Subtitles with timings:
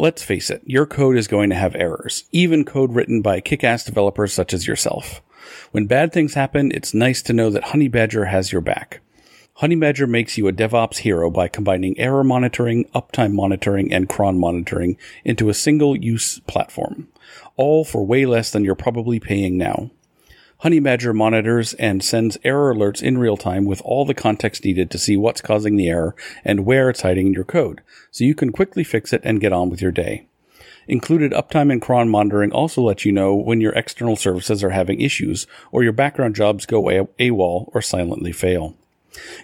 [0.00, 3.62] Let's face it, your code is going to have errors, even code written by kick
[3.62, 5.20] ass developers such as yourself.
[5.72, 9.02] When bad things happen, it's nice to know that Honeybadger has your back.
[9.58, 14.96] Honeybadger makes you a DevOps hero by combining error monitoring, uptime monitoring, and cron monitoring
[15.22, 17.08] into a single use platform,
[17.58, 19.90] all for way less than you're probably paying now.
[20.62, 24.98] Honeybadger monitors and sends error alerts in real time with all the context needed to
[24.98, 27.80] see what's causing the error and where it's hiding in your code,
[28.10, 30.26] so you can quickly fix it and get on with your day.
[30.86, 35.00] Included uptime and cron monitoring also lets you know when your external services are having
[35.00, 38.76] issues or your background jobs go AWOL or silently fail.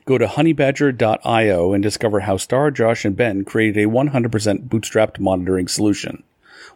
[0.05, 5.67] Go to honeybadger.io and discover how Starr, Josh, and Ben created a 100% bootstrapped monitoring
[5.67, 6.25] solution.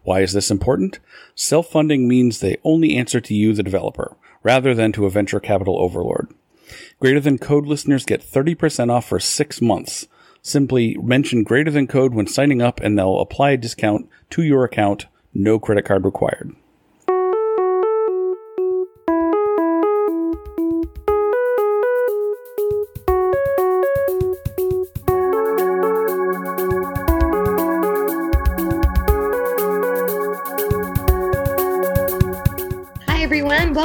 [0.03, 0.99] Why is this important?
[1.35, 5.41] Self funding means they only answer to you, the developer, rather than to a venture
[5.41, 6.29] capital overlord.
[6.99, 10.07] Greater Than Code listeners get 30% off for six months.
[10.43, 14.65] Simply mention Greater Than Code when signing up and they'll apply a discount to your
[14.65, 15.07] account.
[15.35, 16.55] No credit card required.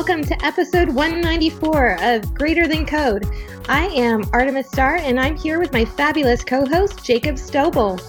[0.08, 3.25] Welcome to episode 194 of Greater Than Code.
[3.67, 8.00] I am Artemis Starr, and I'm here with my fabulous co host, Jacob Stoebel.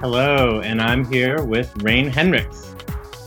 [0.00, 2.74] Hello, and I'm here with Rein Henrichs.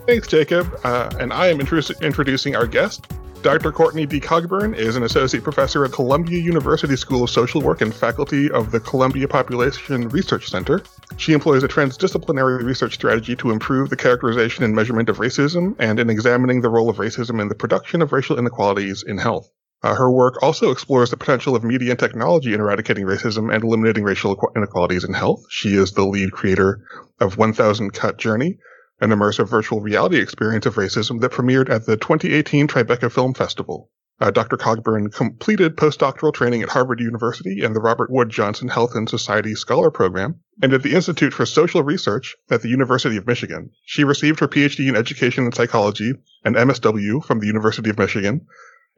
[0.08, 0.76] Thanks, Jacob.
[0.84, 3.14] Uh, and I am introducing our guest.
[3.44, 3.74] Dr.
[3.74, 4.22] Courtney D.
[4.22, 8.72] Cogburn is an associate professor at Columbia University School of Social Work and faculty of
[8.72, 10.82] the Columbia Population Research Center.
[11.18, 16.00] She employs a transdisciplinary research strategy to improve the characterization and measurement of racism and
[16.00, 19.50] in examining the role of racism in the production of racial inequalities in health.
[19.84, 23.66] Uh, her work also explores the potential of media and technology in eradicating racism and
[23.66, 25.44] eliminating racial inequalities in health.
[25.50, 26.80] She is the lead creator
[27.20, 28.58] of 1000 Cut Journey,
[29.02, 33.90] an immersive virtual reality experience of racism that premiered at the 2018 Tribeca Film Festival.
[34.20, 34.58] Uh, Dr.
[34.58, 39.56] Cogburn completed postdoctoral training at Harvard University and the Robert Wood Johnson Health and Society
[39.56, 43.72] Scholar Program, and at the Institute for Social Research at the University of Michigan.
[43.86, 46.14] She received her PhD in Education and Psychology
[46.46, 48.46] and MSW from the University of Michigan,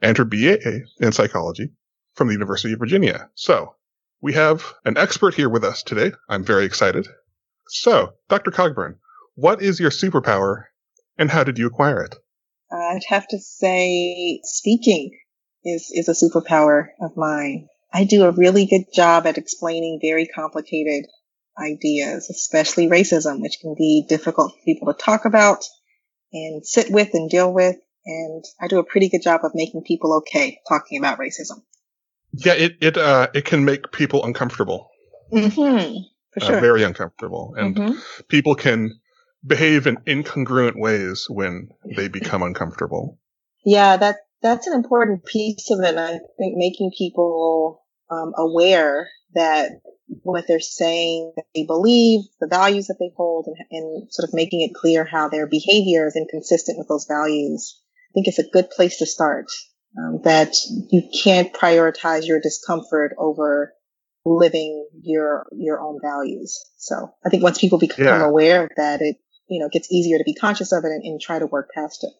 [0.02, 0.58] and her BA
[1.00, 1.72] in Psychology
[2.14, 3.30] from the University of Virginia.
[3.34, 3.74] So,
[4.20, 6.12] we have an expert here with us today.
[6.28, 7.08] I'm very excited.
[7.68, 8.50] So, Dr.
[8.50, 8.96] Cogburn,
[9.36, 10.64] what is your superpower
[11.16, 12.14] and how did you acquire it?
[12.72, 15.16] I'd have to say speaking
[15.64, 17.68] is, is a superpower of mine.
[17.92, 21.06] I do a really good job at explaining very complicated
[21.58, 25.64] ideas, especially racism, which can be difficult for people to talk about
[26.32, 27.76] and sit with and deal with.
[28.04, 31.62] And I do a pretty good job of making people okay talking about racism.
[32.32, 34.90] Yeah, it it uh, it can make people uncomfortable.
[35.32, 35.98] Mm-hmm,
[36.32, 36.56] for uh, sure.
[36.58, 37.98] Uh, very uncomfortable, and mm-hmm.
[38.28, 39.00] people can
[39.46, 43.18] behave in incongruent ways when they become uncomfortable.
[43.64, 45.96] Yeah, that that's an important piece of it.
[45.96, 49.72] I think making people um, aware that
[50.22, 54.34] what they're saying, that they believe, the values that they hold, and, and sort of
[54.34, 57.80] making it clear how their behavior is inconsistent with those values.
[58.10, 59.46] I think it's a good place to start.
[59.98, 60.54] Um, that
[60.90, 63.72] you can't prioritize your discomfort over
[64.26, 66.58] living your your own values.
[66.76, 68.24] So I think once people become yeah.
[68.24, 69.16] aware of that, it
[69.48, 72.04] you know, gets easier to be conscious of it and, and try to work past
[72.04, 72.10] it.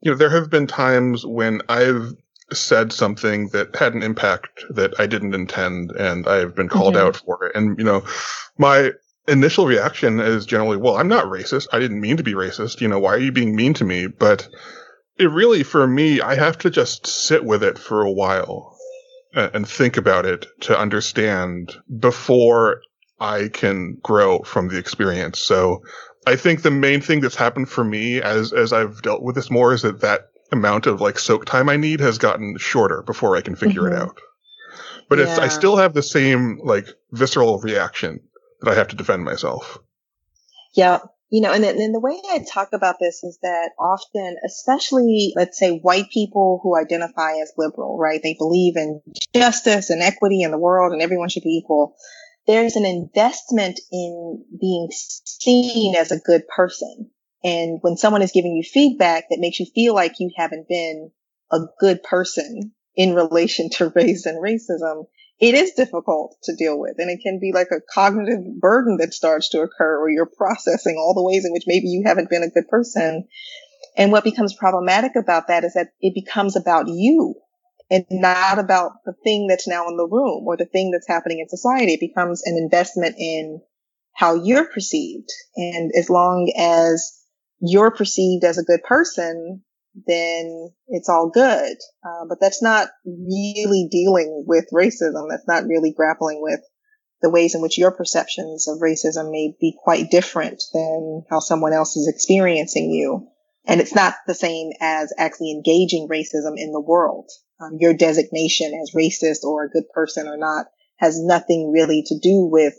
[0.00, 2.14] You know, there have been times when I've
[2.52, 7.06] said something that had an impact that I didn't intend and I've been called mm-hmm.
[7.06, 7.54] out for it.
[7.54, 8.04] And, you know,
[8.58, 8.92] my
[9.28, 11.68] initial reaction is generally, well, I'm not racist.
[11.72, 12.80] I didn't mean to be racist.
[12.80, 14.06] You know, why are you being mean to me?
[14.06, 14.48] But
[15.18, 18.76] it really, for me, I have to just sit with it for a while
[19.32, 22.82] and think about it to understand before
[23.20, 25.38] I can grow from the experience.
[25.38, 25.82] So
[26.26, 29.50] I think the main thing that's happened for me as as I've dealt with this
[29.50, 33.36] more is that that amount of like soak time I need has gotten shorter before
[33.36, 33.94] I can figure mm-hmm.
[33.94, 34.20] it out.
[35.08, 35.26] But yeah.
[35.26, 38.20] it's I still have the same like visceral reaction
[38.60, 39.78] that I have to defend myself.
[40.74, 40.98] Yeah.
[41.30, 45.32] You know, and then, and the way I talk about this is that often, especially,
[45.36, 48.20] let's say white people who identify as liberal, right?
[48.20, 49.00] They believe in
[49.32, 51.94] justice and equity in the world and everyone should be equal
[52.46, 57.10] there's an investment in being seen as a good person.
[57.42, 61.10] And when someone is giving you feedback that makes you feel like you haven't been
[61.52, 65.06] a good person in relation to race and racism,
[65.38, 66.96] it is difficult to deal with.
[66.98, 70.96] And it can be like a cognitive burden that starts to occur where you're processing
[70.98, 73.26] all the ways in which maybe you haven't been a good person.
[73.96, 77.36] And what becomes problematic about that is that it becomes about you
[77.90, 81.40] and not about the thing that's now in the room or the thing that's happening
[81.40, 81.94] in society.
[81.94, 83.60] It becomes an investment in
[84.14, 85.28] how you're perceived.
[85.56, 87.12] And as long as
[87.60, 89.62] you're perceived as a good person,
[90.06, 91.76] then it's all good.
[92.04, 95.28] Uh, but that's not really dealing with racism.
[95.28, 96.60] That's not really grappling with
[97.22, 101.72] the ways in which your perceptions of racism may be quite different than how someone
[101.72, 103.28] else is experiencing you.
[103.66, 107.28] And it's not the same as actually engaging racism in the world.
[107.60, 110.66] Um, your designation as racist or a good person or not
[110.96, 112.74] has nothing really to do with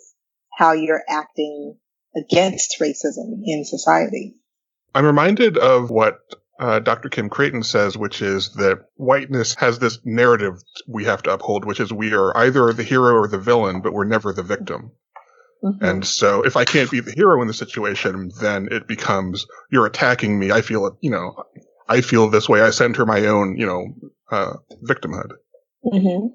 [0.58, 1.78] how you're acting
[2.16, 4.36] against racism in society.
[4.94, 6.20] I'm reminded of what
[6.60, 7.10] uh, Dr.
[7.10, 11.80] Kim Crayton says, which is that whiteness has this narrative we have to uphold, which
[11.80, 14.92] is we are either the hero or the villain, but we're never the victim.
[15.64, 15.84] Mm-hmm.
[15.84, 19.86] And so if I can't be the hero in the situation, then it becomes you're
[19.86, 20.52] attacking me.
[20.52, 21.36] I feel it, you know,
[21.88, 22.62] I feel this way.
[22.62, 23.88] I center my own, you know,
[24.32, 25.32] uh, victimhood.
[25.86, 26.28] Mm-hmm.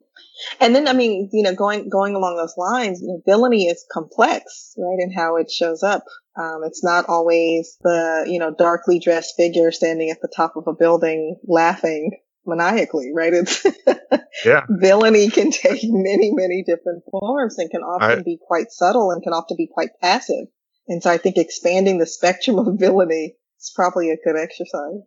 [0.60, 3.86] And then, I mean, you know, going going along those lines, you know, villainy is
[3.92, 6.04] complex, right, and how it shows up.
[6.36, 10.64] Um, it's not always the you know darkly dressed figure standing at the top of
[10.66, 12.10] a building laughing
[12.46, 13.32] maniacally, right?
[13.32, 13.64] It's
[14.44, 14.62] yeah.
[14.68, 19.22] villainy can take many, many different forms and can often I, be quite subtle and
[19.22, 20.46] can often be quite passive.
[20.88, 25.00] And so I think expanding the spectrum of villainy is probably a good exercise.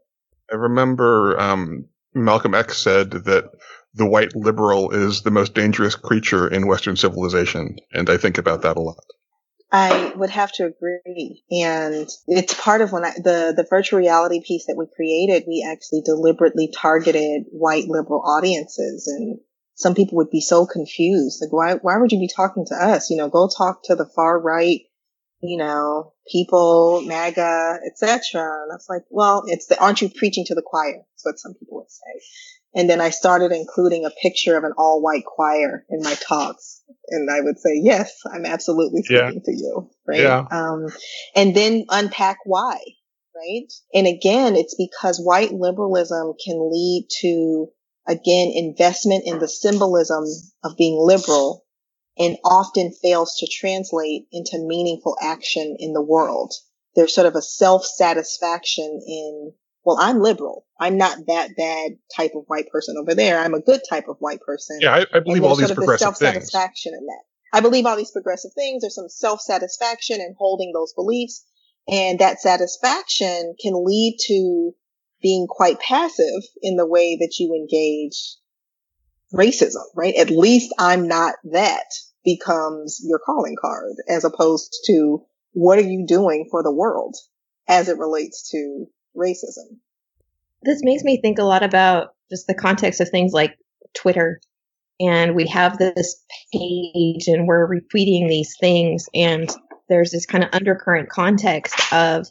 [0.52, 3.50] I remember um, Malcolm X said that
[3.94, 8.62] the white liberal is the most dangerous creature in Western civilization, and I think about
[8.64, 9.04] that a lot.
[9.72, 11.44] I would have to agree.
[11.52, 15.66] And it's part of when I, the, the virtual reality piece that we created, we
[15.68, 19.40] actually deliberately targeted white liberal audiences and
[19.76, 21.40] some people would be so confused.
[21.42, 23.10] Like, why, why would you be talking to us?
[23.10, 24.82] You know, go talk to the far right,
[25.42, 28.42] you know, people, MAGA, etc.
[28.42, 30.98] And I was like, well, it's the, aren't you preaching to the choir?
[30.98, 32.26] That's what some people would say.
[32.76, 36.82] And then I started including a picture of an all white choir in my talks.
[37.08, 39.52] And I would say, yes, I'm absolutely speaking yeah.
[39.52, 39.90] to you.
[40.08, 40.20] Right.
[40.20, 40.46] Yeah.
[40.52, 40.88] Um,
[41.36, 42.78] and then unpack why.
[43.36, 43.72] Right.
[43.94, 47.68] And again, it's because white liberalism can lead to,
[48.08, 50.26] again, investment in the symbolism
[50.64, 51.66] of being liberal
[52.20, 56.54] and often fails to translate into meaningful action in the world.
[56.96, 59.54] There's sort of a self satisfaction in
[59.86, 60.66] well, I'm liberal.
[60.80, 63.40] I'm not that bad type of white person over there.
[63.40, 64.78] I'm a good type of white person.
[64.82, 66.20] Yeah, I, I believe all these progressive things.
[66.20, 67.58] There's some self satisfaction in that.
[67.58, 68.82] I believe all these progressive things.
[68.82, 71.46] There's some self satisfaction in holding those beliefs,
[71.88, 74.72] and that satisfaction can lead to
[75.22, 78.36] being quite passive in the way that you engage
[79.34, 79.84] racism.
[79.96, 80.16] Right?
[80.16, 81.86] At least I'm not that
[82.38, 85.24] becomes your calling card, as opposed to
[85.54, 87.16] what are you doing for the world
[87.68, 88.86] as it relates to
[89.16, 89.78] racism.
[90.62, 93.58] This makes me think a lot about just the context of things like
[93.96, 94.40] Twitter.
[95.00, 96.24] And we have this
[96.54, 99.08] page and we're retweeting these things.
[99.14, 99.50] And
[99.88, 102.28] there's this kind of undercurrent context of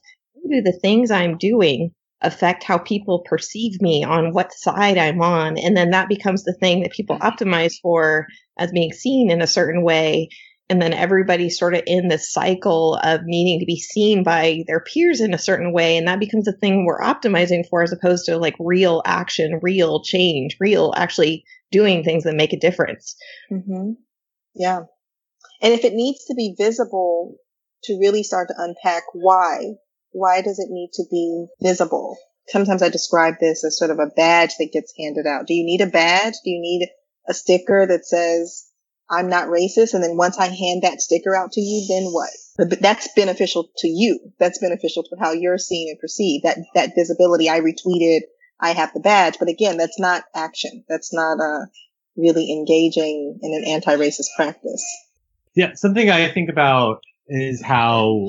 [0.48, 5.56] do the things I'm doing affect how people perceive me on what side I'm on.
[5.56, 8.26] And then that becomes the thing that people optimize for
[8.58, 10.30] as being seen in a certain way.
[10.70, 14.80] And then everybody's sort of in this cycle of needing to be seen by their
[14.80, 15.96] peers in a certain way.
[15.96, 20.02] And that becomes the thing we're optimizing for as opposed to like real action real
[20.02, 23.16] change real actually doing things that make a difference.
[23.50, 23.92] Mm-hmm.
[24.54, 24.80] yeah.
[25.60, 27.36] And if it needs to be visible
[27.84, 29.76] to really start to unpack why
[30.12, 32.16] why does it need to be visible
[32.48, 35.64] sometimes i describe this as sort of a badge that gets handed out do you
[35.64, 36.88] need a badge do you need
[37.28, 38.68] a sticker that says
[39.10, 39.94] I'm not racist.
[39.94, 42.30] And then once I hand that sticker out to you, then what?
[42.58, 44.32] But that's beneficial to you.
[44.38, 46.44] That's beneficial to how you're seen and perceived.
[46.44, 47.48] That, that visibility.
[47.48, 48.20] I retweeted.
[48.60, 49.36] I have the badge.
[49.38, 50.84] But again, that's not action.
[50.88, 51.66] That's not, uh,
[52.16, 54.84] really engaging in an anti-racist practice.
[55.54, 55.74] Yeah.
[55.74, 58.28] Something I think about is how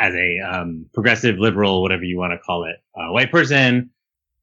[0.00, 3.90] as a um, progressive liberal, whatever you want to call it, uh, white person,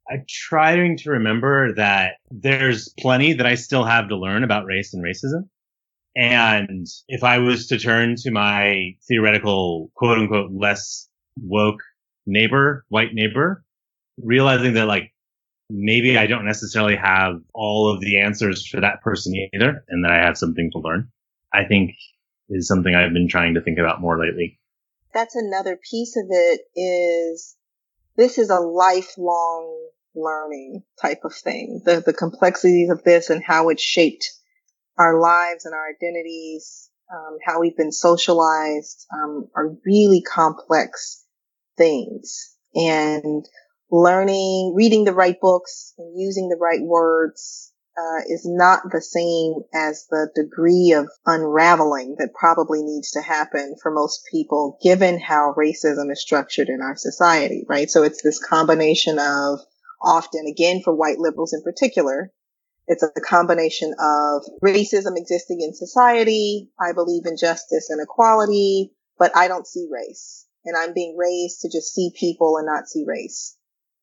[0.09, 4.93] I'm trying to remember that there's plenty that I still have to learn about race
[4.93, 5.49] and racism.
[6.15, 11.09] And if I was to turn to my theoretical quote unquote less
[11.41, 11.81] woke
[12.25, 13.63] neighbor, white neighbor,
[14.23, 15.11] realizing that like
[15.69, 20.11] maybe I don't necessarily have all of the answers for that person either, and that
[20.11, 21.09] I have something to learn,
[21.53, 21.95] I think
[22.49, 24.59] is something I've been trying to think about more lately.
[25.17, 27.55] That's another piece of it is
[28.17, 31.81] this is a lifelong learning type of thing.
[31.83, 34.29] The, the complexities of this and how it shaped
[34.95, 41.25] our lives and our identities, um, how we've been socialized, um, are really complex
[41.77, 42.55] things.
[42.75, 43.43] And
[43.89, 49.55] learning, reading the right books and using the right words, uh, is not the same
[49.73, 55.55] as the degree of unraveling that probably needs to happen for most people, given how
[55.57, 57.89] racism is structured in our society, right?
[57.89, 59.59] So it's this combination of
[60.01, 62.31] often, again, for white liberals in particular,
[62.85, 66.69] it's a combination of racism existing in society.
[66.79, 70.45] I believe in justice and equality, but I don't see race.
[70.63, 73.56] And I'm being raised to just see people and not see race.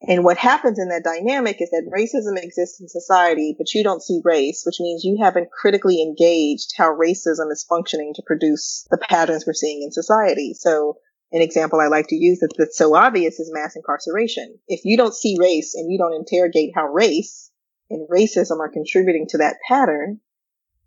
[0.07, 4.03] And what happens in that dynamic is that racism exists in society, but you don't
[4.03, 8.99] see race, which means you haven't critically engaged how racism is functioning to produce the
[8.99, 10.55] patterns we're seeing in society.
[10.55, 10.99] So
[11.33, 14.59] an example I like to use that's, that's so obvious is mass incarceration.
[14.69, 17.51] If you don't see race and you don't interrogate how race
[17.91, 20.21] and racism are contributing to that pattern,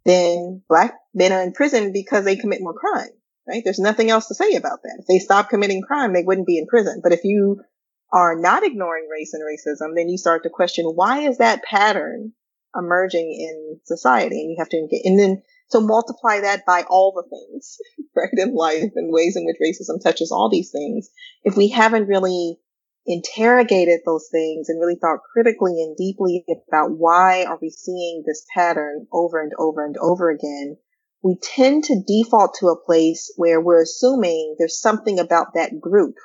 [0.06, 3.10] then black men are in prison because they commit more crime,
[3.48, 3.62] right?
[3.64, 4.98] There's nothing else to say about that.
[5.00, 7.02] If they stop committing crime, they wouldn't be in prison.
[7.04, 7.62] But if you
[8.12, 12.34] are not ignoring race and racism, then you start to question why is that pattern
[12.76, 14.42] emerging in society?
[14.42, 17.78] And you have to engage, and then so multiply that by all the things,
[18.16, 21.10] right, in life and ways in which racism touches all these things.
[21.44, 22.60] If we haven't really
[23.06, 28.46] interrogated those things and really thought critically and deeply about why are we seeing this
[28.54, 30.78] pattern over and over and over again,
[31.24, 36.16] we tend to default to a place where we're assuming there's something about that group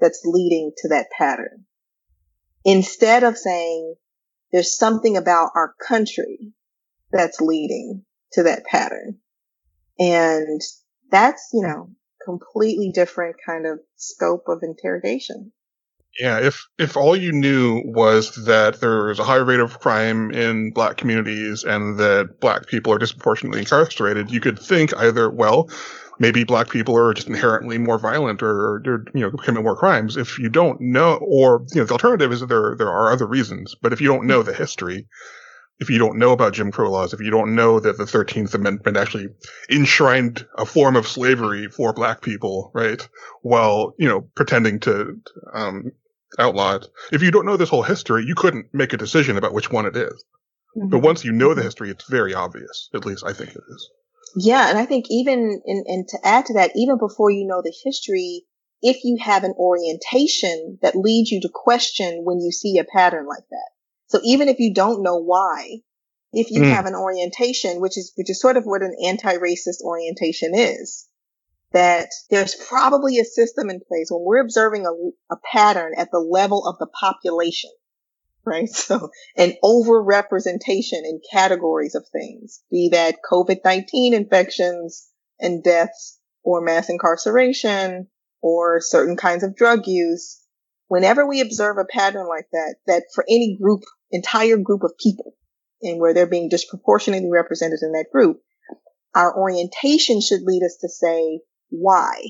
[0.00, 1.64] that's leading to that pattern.
[2.64, 3.94] Instead of saying
[4.52, 6.52] there's something about our country
[7.12, 9.18] that's leading to that pattern.
[9.98, 10.60] And
[11.10, 11.90] that's, you know,
[12.24, 15.52] completely different kind of scope of interrogation.
[16.18, 20.32] Yeah, if if all you knew was that there was a high rate of crime
[20.32, 25.70] in black communities and that black people are disproportionately incarcerated, you could think either, well,
[26.20, 30.16] maybe black people are just inherently more violent or, or you know commit more crimes.
[30.16, 33.26] If you don't know, or you know, the alternative is that there there are other
[33.26, 33.74] reasons.
[33.82, 35.08] But if you don't know the history,
[35.80, 38.54] if you don't know about Jim Crow laws, if you don't know that the 13th
[38.54, 39.28] Amendment actually
[39.70, 43.08] enshrined a form of slavery for black people, right?
[43.40, 45.20] While, you know, pretending to,
[45.54, 45.90] um,
[46.38, 46.86] outlaw it.
[47.12, 49.86] If you don't know this whole history, you couldn't make a decision about which one
[49.86, 50.24] it is.
[50.76, 50.88] Mm-hmm.
[50.90, 52.88] But once you know the history, it's very obvious.
[52.94, 53.90] At least I think it is.
[54.36, 54.68] Yeah.
[54.68, 57.74] And I think even, in, and to add to that, even before you know the
[57.84, 58.44] history,
[58.82, 63.26] if you have an orientation that leads you to question when you see a pattern
[63.26, 63.70] like that.
[64.06, 65.80] So even if you don't know why,
[66.32, 66.72] if you mm.
[66.72, 71.06] have an orientation, which is, which is sort of what an anti-racist orientation is,
[71.72, 76.18] that there's probably a system in place when we're observing a, a pattern at the
[76.18, 77.70] level of the population,
[78.44, 78.68] right?
[78.74, 86.88] So an overrepresentation in categories of things, be that COVID-19 infections and deaths or mass
[86.88, 88.08] incarceration
[88.42, 90.40] or certain kinds of drug use.
[90.88, 95.34] Whenever we observe a pattern like that, that for any group entire group of people
[95.82, 98.40] and where they're being disproportionately represented in that group,
[99.14, 102.22] our orientation should lead us to say why,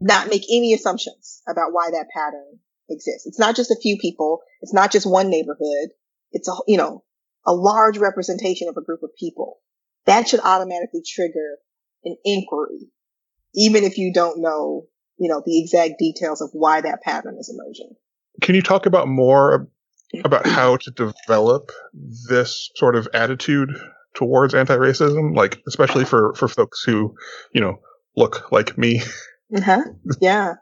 [0.00, 3.26] not make any assumptions about why that pattern exists.
[3.26, 4.40] It's not just a few people.
[4.60, 5.90] It's not just one neighborhood.
[6.32, 7.02] It's a, you know,
[7.46, 9.58] a large representation of a group of people.
[10.06, 11.58] That should automatically trigger
[12.04, 12.90] an inquiry,
[13.54, 14.86] even if you don't know,
[15.18, 17.94] you know, the exact details of why that pattern is emerging.
[18.42, 19.68] Can you talk about more
[20.24, 21.72] about how to develop
[22.28, 23.70] this sort of attitude
[24.14, 27.14] towards anti-racism, like especially for for folks who,
[27.52, 27.80] you know,
[28.16, 29.02] look like me.
[29.54, 29.82] Uh-huh.
[30.20, 30.54] Yeah.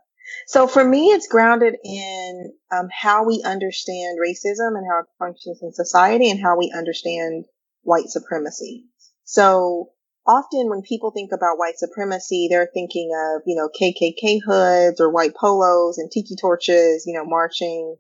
[0.47, 5.61] So for me, it's grounded in um, how we understand racism and how it functions
[5.63, 7.47] in society, and how we understand
[7.83, 8.87] white supremacy.
[9.25, 9.91] So
[10.27, 15.11] often when people think about white supremacy, they're thinking of, you know, KKK hoods or
[15.11, 17.97] white polos and tiki torches, you know, marching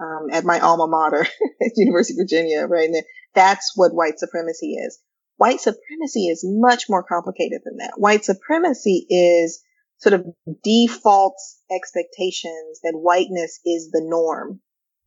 [0.00, 1.22] um, at my alma mater
[1.60, 2.88] at University of Virginia, right?
[2.88, 3.02] And
[3.34, 4.98] that's what white supremacy is.
[5.36, 7.94] White supremacy is much more complicated than that.
[7.96, 9.62] White supremacy is
[9.98, 10.26] sort of
[10.62, 11.36] default
[11.70, 14.60] expectations that whiteness is the norm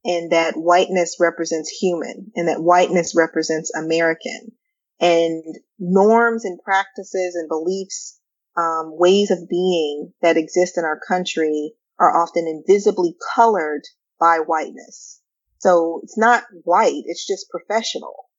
[0.03, 4.51] and that whiteness represents human and that whiteness represents American
[4.99, 5.43] and
[5.77, 8.19] norms and practices and beliefs,
[8.57, 13.83] um, ways of being that exist in our country are often invisibly colored
[14.19, 15.21] by whiteness.
[15.59, 17.03] So it's not white.
[17.05, 18.29] It's just professional.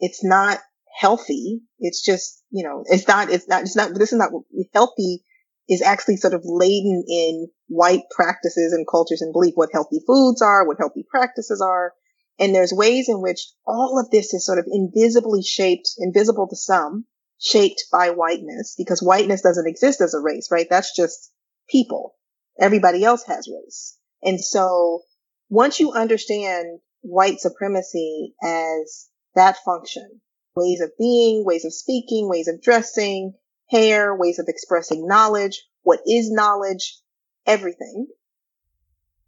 [0.00, 0.58] It's not
[0.96, 1.60] healthy.
[1.78, 4.32] It's just, you know, it's not, it's not, it's not, this is not
[4.72, 5.24] healthy
[5.68, 10.40] is actually sort of laden in white practices and cultures and belief, what healthy foods
[10.42, 11.92] are, what healthy practices are.
[12.38, 16.56] And there's ways in which all of this is sort of invisibly shaped, invisible to
[16.56, 17.04] some,
[17.40, 20.66] shaped by whiteness because whiteness doesn't exist as a race, right?
[20.70, 21.32] That's just
[21.68, 22.14] people.
[22.58, 23.96] Everybody else has race.
[24.22, 25.02] And so
[25.48, 30.20] once you understand white supremacy as that function.
[30.54, 33.34] Ways of being, ways of speaking, ways of dressing,
[33.70, 36.98] hair, ways of expressing knowledge, what is knowledge,
[37.46, 38.06] everything.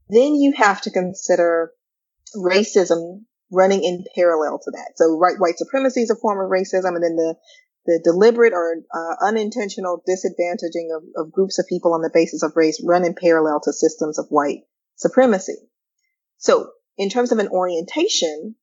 [0.08, 1.72] Then you have to consider
[2.36, 4.92] racism running in parallel to that.
[4.96, 7.36] So right, white supremacy is a form of racism, and then the
[7.86, 12.52] the deliberate or uh, unintentional disadvantaging of, of groups of people on the basis of
[12.54, 14.60] race run in parallel to systems of white
[14.96, 15.56] supremacy.
[16.36, 18.54] So in terms of an orientation,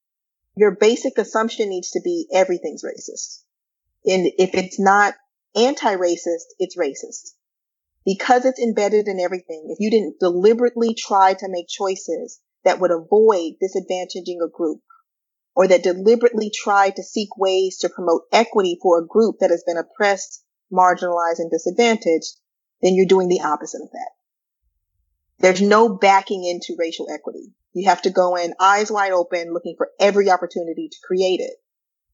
[0.56, 3.42] your basic assumption needs to be everything's racist.
[4.06, 5.16] And if it's not
[5.58, 7.32] anti-racist, it's racist.
[8.06, 12.92] Because it's embedded in everything, if you didn't deliberately try to make choices that would
[12.92, 14.80] avoid disadvantaging a group
[15.56, 19.64] or that deliberately try to seek ways to promote equity for a group that has
[19.66, 22.36] been oppressed, marginalized, and disadvantaged,
[22.82, 24.12] then you're doing the opposite of that.
[25.40, 27.54] There's no backing into racial equity.
[27.74, 31.54] You have to go in eyes wide open, looking for every opportunity to create it.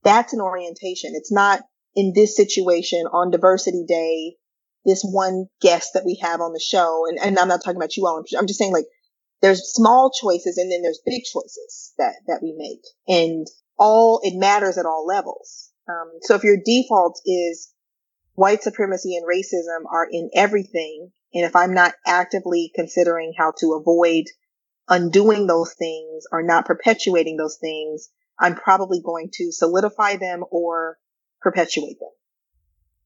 [0.04, 1.14] That's an orientation.
[1.14, 1.62] It's not
[1.96, 4.36] in this situation on diversity day,
[4.86, 7.04] this one guest that we have on the show.
[7.08, 8.24] And, and I'm not talking about you all.
[8.38, 8.88] I'm just saying like
[9.42, 13.48] there's small choices and then there's big choices that, that we make and
[13.78, 15.72] all, it matters at all levels.
[15.90, 17.74] Um, so if your default is
[18.36, 23.74] white supremacy and racism are in everything, and if I'm not actively considering how to
[23.74, 24.26] avoid
[24.88, 28.10] undoing those things or not perpetuating those things,
[28.40, 30.98] I'm probably going to solidify them or
[31.44, 32.10] perpetuate them.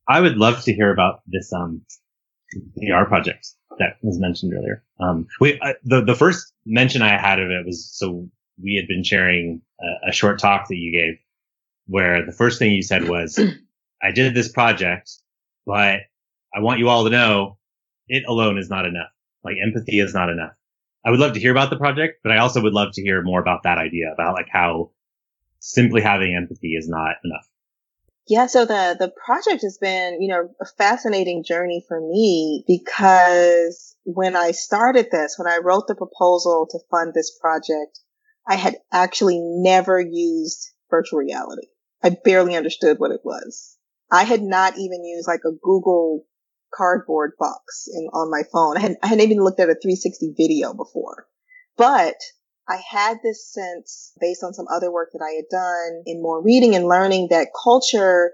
[0.07, 1.81] I would love to hear about this um,
[2.81, 3.47] VR project
[3.79, 4.83] that was mentioned earlier.
[4.99, 8.29] Um, we, uh, the, the first mention I had of it was, so
[8.61, 11.19] we had been sharing a, a short talk that you gave
[11.87, 13.39] where the first thing you said was,
[14.01, 15.11] I did this project,
[15.65, 16.01] but
[16.55, 17.57] I want you all to know
[18.07, 19.09] it alone is not enough.
[19.43, 20.53] Like empathy is not enough.
[21.05, 23.21] I would love to hear about the project, but I also would love to hear
[23.21, 24.91] more about that idea about like how
[25.59, 27.47] simply having empathy is not enough.
[28.27, 33.95] Yeah, so the the project has been, you know, a fascinating journey for me because
[34.03, 37.99] when I started this, when I wrote the proposal to fund this project,
[38.47, 41.67] I had actually never used virtual reality.
[42.03, 43.77] I barely understood what it was.
[44.11, 46.25] I had not even used like a Google
[46.73, 48.77] cardboard box in, on my phone.
[48.77, 51.27] I, had, I hadn't even looked at a 360 video before,
[51.77, 52.15] but
[52.69, 56.41] I had this sense based on some other work that I had done in more
[56.41, 58.33] reading and learning that culture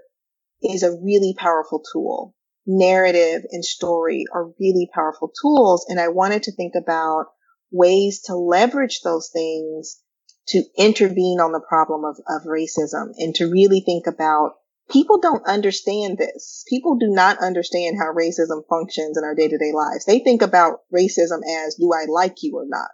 [0.62, 2.34] is a really powerful tool.
[2.66, 5.86] Narrative and story are really powerful tools.
[5.88, 7.26] And I wanted to think about
[7.70, 10.00] ways to leverage those things
[10.48, 14.54] to intervene on the problem of, of racism and to really think about
[14.90, 16.64] people don't understand this.
[16.68, 20.04] People do not understand how racism functions in our day to day lives.
[20.04, 22.90] They think about racism as, do I like you or not?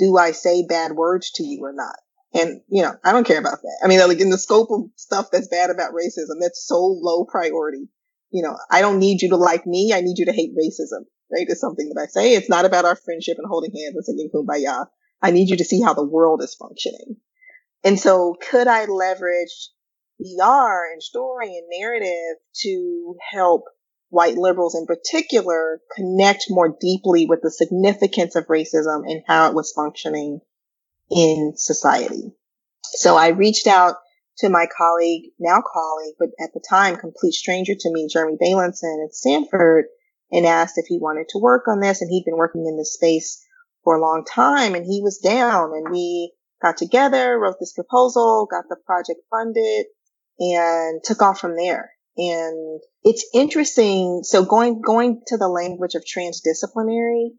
[0.00, 1.96] Do I say bad words to you or not?
[2.32, 3.80] And, you know, I don't care about that.
[3.84, 7.26] I mean, like in the scope of stuff that's bad about racism, that's so low
[7.26, 7.88] priority.
[8.30, 9.92] You know, I don't need you to like me.
[9.92, 11.46] I need you to hate racism, right?
[11.48, 12.34] It's something that I say.
[12.34, 14.86] It's not about our friendship and holding hands and singing kumbaya.
[15.20, 17.16] I need you to see how the world is functioning.
[17.84, 19.70] And so could I leverage
[20.20, 23.64] VR and story and narrative to help
[24.10, 29.54] white liberals in particular connect more deeply with the significance of racism and how it
[29.54, 30.40] was functioning
[31.10, 32.32] in society.
[32.82, 33.96] So I reached out
[34.38, 39.04] to my colleague, now colleague, but at the time complete stranger to me, Jeremy Bailenson
[39.04, 39.86] at Stanford,
[40.32, 42.00] and asked if he wanted to work on this.
[42.00, 43.44] And he'd been working in this space
[43.84, 48.46] for a long time and he was down and we got together, wrote this proposal,
[48.50, 49.86] got the project funded
[50.38, 51.90] and took off from there.
[52.20, 54.20] And it's interesting.
[54.24, 57.30] So going, going to the language of transdisciplinary,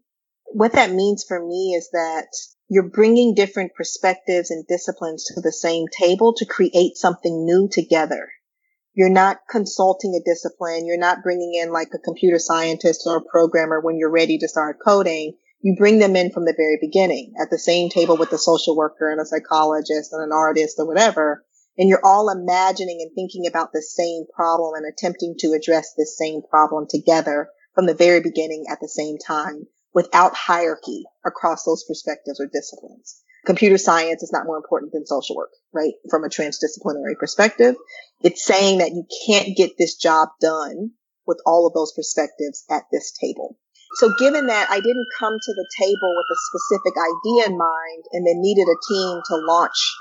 [0.46, 2.26] what that means for me is that
[2.68, 8.28] you're bringing different perspectives and disciplines to the same table to create something new together.
[8.92, 10.84] You're not consulting a discipline.
[10.84, 14.48] You're not bringing in like a computer scientist or a programmer when you're ready to
[14.48, 15.34] start coding.
[15.60, 18.76] You bring them in from the very beginning at the same table with a social
[18.76, 21.44] worker and a psychologist and an artist or whatever
[21.78, 26.18] and you're all imagining and thinking about the same problem and attempting to address this
[26.18, 31.84] same problem together from the very beginning at the same time without hierarchy across those
[31.84, 33.22] perspectives or disciplines.
[33.44, 35.94] Computer science is not more important than social work, right?
[36.10, 37.74] From a transdisciplinary perspective,
[38.22, 40.92] it's saying that you can't get this job done
[41.26, 43.56] with all of those perspectives at this table.
[43.96, 48.04] So given that I didn't come to the table with a specific idea in mind
[48.12, 49.92] and then needed a team to launch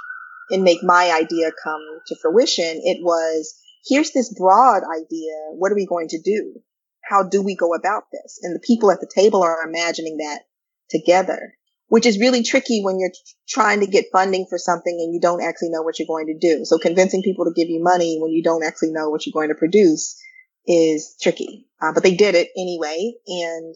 [0.51, 2.81] and make my idea come to fruition.
[2.83, 3.53] It was,
[3.87, 5.33] here's this broad idea.
[5.51, 6.61] What are we going to do?
[7.01, 8.39] How do we go about this?
[8.43, 10.41] And the people at the table are imagining that
[10.89, 11.55] together.
[11.91, 13.11] which is really tricky when you're
[13.49, 16.39] trying to get funding for something and you don't actually know what you're going to
[16.39, 16.63] do.
[16.63, 19.49] So convincing people to give you money when you don't actually know what you're going
[19.49, 20.17] to produce
[20.65, 21.67] is tricky.
[21.81, 23.11] Uh, but they did it anyway.
[23.27, 23.75] And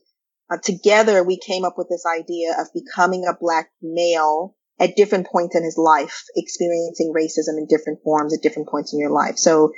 [0.50, 5.28] uh, together we came up with this idea of becoming a black male at different
[5.28, 9.38] points in his life, experiencing racism in different forms at different points in your life.
[9.38, 9.72] So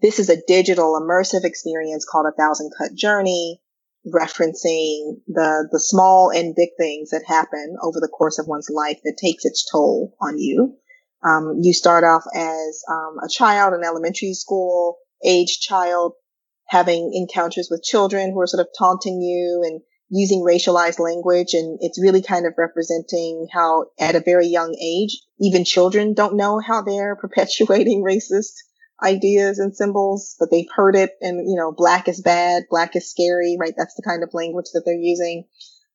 [0.00, 3.60] this is a digital immersive experience called a thousand cut journey
[4.06, 8.98] referencing the the small and big things that happen over the course of one's life
[9.04, 10.76] that takes its toll on you.
[11.24, 16.14] Um, you start off as um, a child, an elementary school age child,
[16.66, 19.80] having encounters with children who are sort of taunting you and
[20.12, 25.18] using racialized language, and it's really kind of representing how, at a very young age,
[25.40, 28.52] even children don't know how they're perpetuating racist
[29.02, 33.10] ideas and symbols, but they've heard it and, you know, black is bad, black is
[33.10, 33.74] scary, right?
[33.76, 35.44] That's the kind of language that they're using.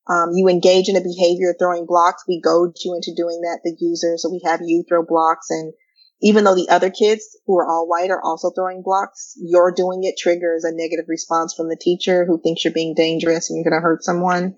[0.08, 2.24] Um, you engage in a behavior throwing blocks.
[2.26, 4.16] We goad you into doing that, the user.
[4.16, 5.46] So we have you throw blocks.
[5.50, 5.72] And
[6.20, 10.02] even though the other kids who are all white are also throwing blocks, you're doing
[10.02, 13.70] it triggers a negative response from the teacher who thinks you're being dangerous and you're
[13.70, 14.56] going to hurt someone.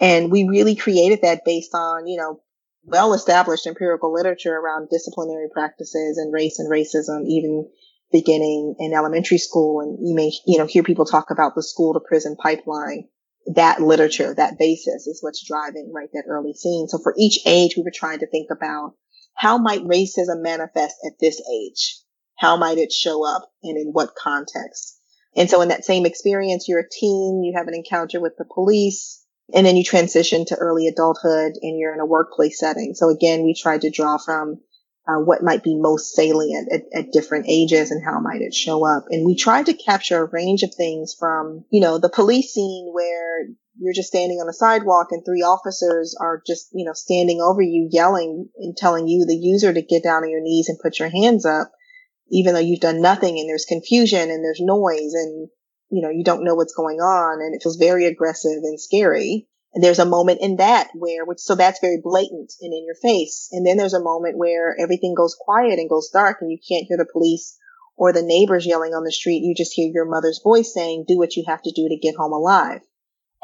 [0.00, 2.40] And we really created that based on, you know,
[2.84, 7.68] well established empirical literature around disciplinary practices and race and racism, even
[8.10, 9.80] beginning in elementary school.
[9.80, 13.08] And you may, you know, hear people talk about the school to prison pipeline.
[13.54, 16.88] That literature, that basis is what's driving, right, that early scene.
[16.88, 18.94] So for each age, we were trying to think about
[19.34, 21.98] how might racism manifest at this age?
[22.36, 24.98] How might it show up and in what context?
[25.36, 28.44] And so in that same experience, you're a teen, you have an encounter with the
[28.44, 32.94] police, and then you transition to early adulthood and you're in a workplace setting.
[32.94, 34.60] So again, we tried to draw from
[35.06, 38.86] uh, what might be most salient at, at, different ages and how might it show
[38.86, 39.04] up.
[39.10, 42.90] And we tried to capture a range of things from, you know, the police scene
[42.90, 43.44] where
[43.84, 47.60] you're just standing on the sidewalk and three officers are just, you know, standing over
[47.60, 50.98] you, yelling and telling you, the user, to get down on your knees and put
[50.98, 51.70] your hands up,
[52.30, 55.48] even though you've done nothing and there's confusion and there's noise and,
[55.90, 59.46] you know, you don't know what's going on and it feels very aggressive and scary.
[59.74, 62.94] And there's a moment in that where, which, so that's very blatant and in your
[62.94, 63.48] face.
[63.52, 66.86] And then there's a moment where everything goes quiet and goes dark and you can't
[66.86, 67.58] hear the police
[67.96, 69.42] or the neighbors yelling on the street.
[69.42, 72.16] You just hear your mother's voice saying, do what you have to do to get
[72.16, 72.80] home alive.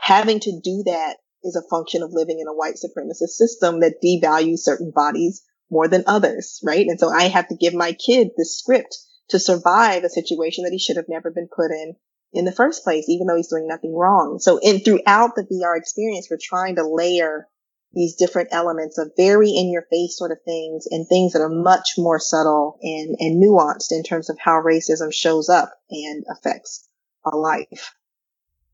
[0.03, 4.03] Having to do that is a function of living in a white supremacist system that
[4.05, 6.87] devalues certain bodies more than others, right?
[6.87, 10.73] And so I have to give my kid this script to survive a situation that
[10.73, 11.95] he should have never been put in
[12.33, 14.39] in the first place, even though he's doing nothing wrong.
[14.41, 17.47] So in throughout the VR experience, we're trying to layer
[17.93, 21.49] these different elements of very in your face sort of things and things that are
[21.49, 26.89] much more subtle and, and nuanced in terms of how racism shows up and affects
[27.25, 27.93] a life.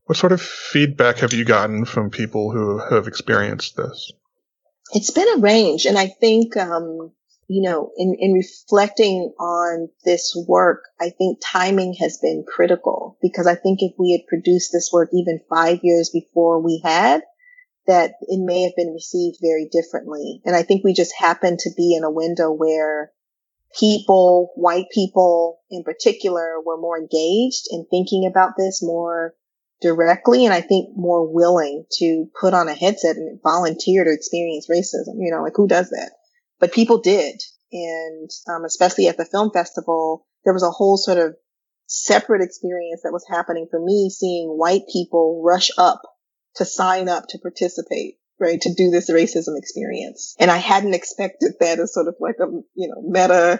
[0.07, 4.13] What sort of feedback have you gotten from people who have experienced this?
[4.93, 5.85] It's been a range.
[5.85, 7.11] And I think, um,
[7.49, 13.47] you know, in, in reflecting on this work, I think timing has been critical because
[13.47, 17.23] I think if we had produced this work even five years before we had,
[17.85, 20.41] that it may have been received very differently.
[20.45, 23.11] And I think we just happened to be in a window where
[23.77, 29.33] people, white people in particular, were more engaged in thinking about this more
[29.81, 34.67] directly and I think more willing to put on a headset and volunteer to experience
[34.69, 35.15] racism.
[35.19, 36.11] You know, like who does that?
[36.59, 37.41] but people did.
[37.71, 41.35] And um, especially at the film festival, there was a whole sort of
[41.87, 46.01] separate experience that was happening for me seeing white people rush up
[46.55, 48.59] to sign up to participate, right?
[48.61, 50.35] To do this racism experience.
[50.39, 53.59] And I hadn't expected that as sort of like a, you know, meta,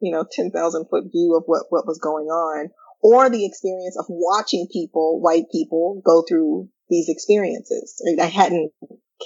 [0.00, 2.70] you know, 10,000 foot view of what, what was going on
[3.02, 8.02] or the experience of watching people, white people go through these experiences.
[8.20, 8.72] I hadn't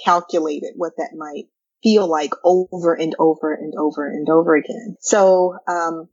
[0.05, 1.45] calculated what that might
[1.83, 4.97] feel like over and over and over and over again.
[5.01, 6.09] So, um,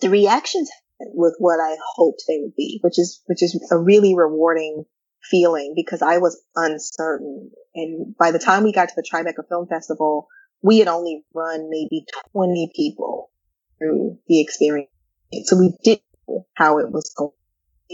[0.00, 4.14] the reactions with what I hoped they would be, which is, which is a really
[4.14, 4.84] rewarding
[5.22, 7.50] feeling because I was uncertain.
[7.74, 10.28] And by the time we got to the Tribeca Film Festival,
[10.62, 13.30] we had only run maybe 20 people
[13.78, 14.90] through the experience.
[15.44, 16.02] So we didn't
[16.54, 17.32] how it was going.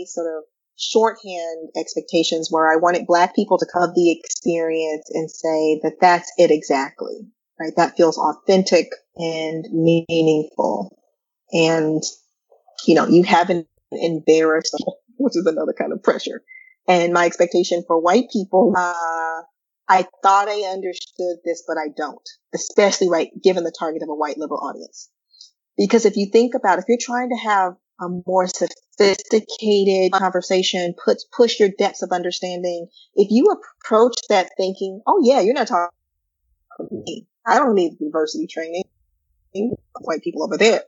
[0.06, 0.44] Sort of
[0.76, 6.32] shorthand expectations where I wanted black people to come the experience and say that that's
[6.38, 7.72] it exactly, right?
[7.76, 10.96] That feels authentic and meaningful.
[11.52, 12.02] And,
[12.86, 14.74] you know, you haven't embarrassed,
[15.18, 16.42] which is another kind of pressure.
[16.88, 19.42] And my expectation for white people, uh,
[19.88, 24.14] I thought I understood this, but I don't, especially right, given the target of a
[24.14, 25.10] white liberal audience.
[25.76, 31.18] Because if you think about, if you're trying to have a more sophisticated conversation, push
[31.36, 32.88] push your depths of understanding.
[33.14, 35.90] If you approach that thinking, oh yeah, you're not talking
[36.76, 37.26] for me.
[37.46, 38.84] I don't need diversity training.
[40.00, 40.82] White people over there.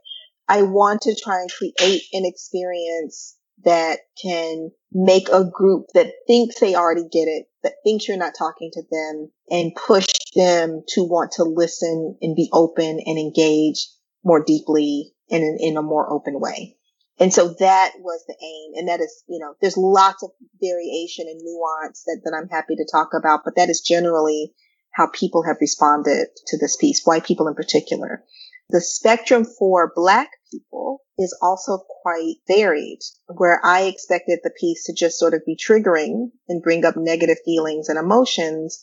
[0.48, 6.58] I want to try and create an experience that can make a group that thinks
[6.58, 11.02] they already get it, that thinks you're not talking to them and push them to
[11.02, 13.88] want to listen and be open and engage
[14.24, 16.76] more deeply and in, in a more open way.
[17.22, 18.72] And so that was the aim.
[18.74, 20.30] And that is, you know, there's lots of
[20.60, 24.52] variation and nuance that, that I'm happy to talk about, but that is generally
[24.92, 28.24] how people have responded to this piece, white people in particular.
[28.70, 34.92] The spectrum for black people is also quite varied, where I expected the piece to
[34.92, 38.82] just sort of be triggering and bring up negative feelings and emotions.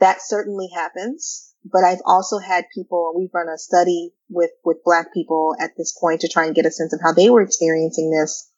[0.00, 1.54] That certainly happens.
[1.64, 5.92] But I've also had people, we've run a study with, with black people at this
[5.92, 8.50] point to try and get a sense of how they were experiencing this.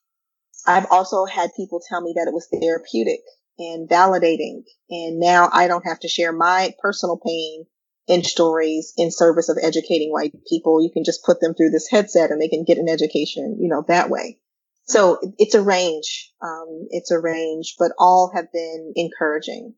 [0.66, 3.22] I've also had people tell me that it was therapeutic
[3.58, 4.62] and validating.
[4.88, 7.66] And now I don't have to share my personal pain
[8.06, 10.82] in stories in service of educating white people.
[10.82, 13.68] You can just put them through this headset and they can get an education, you
[13.68, 14.38] know, that way.
[14.84, 16.32] So it's a range.
[16.40, 19.74] Um, it's a range, but all have been encouraging.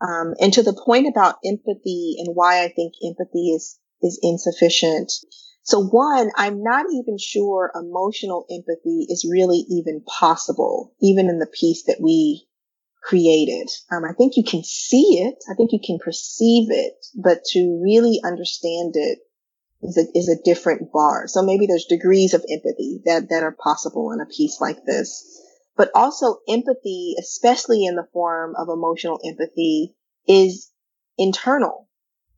[0.00, 5.12] Um, and to the point about empathy and why I think empathy is, is insufficient.
[5.62, 11.46] So one, I'm not even sure emotional empathy is really even possible, even in the
[11.46, 12.46] piece that we
[13.02, 13.68] created.
[13.90, 15.36] Um, I think you can see it.
[15.50, 19.18] I think you can perceive it, but to really understand it
[19.82, 21.26] is a, is a different bar.
[21.26, 25.39] So maybe there's degrees of empathy that, that are possible in a piece like this.
[25.80, 29.94] But also empathy, especially in the form of emotional empathy,
[30.28, 30.70] is
[31.16, 31.88] internal.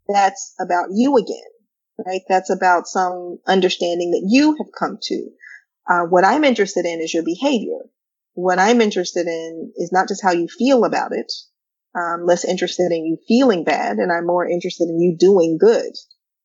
[0.07, 1.51] That's about you again,
[2.07, 2.23] right?
[2.29, 5.31] That's about some understanding that you have come to.
[5.91, 7.81] Uh, what I'm interested in is your behavior
[8.35, 11.33] what I'm interested in is not just how you feel about it.
[11.95, 15.93] I'm less interested in you feeling bad and I'm more interested in you doing good,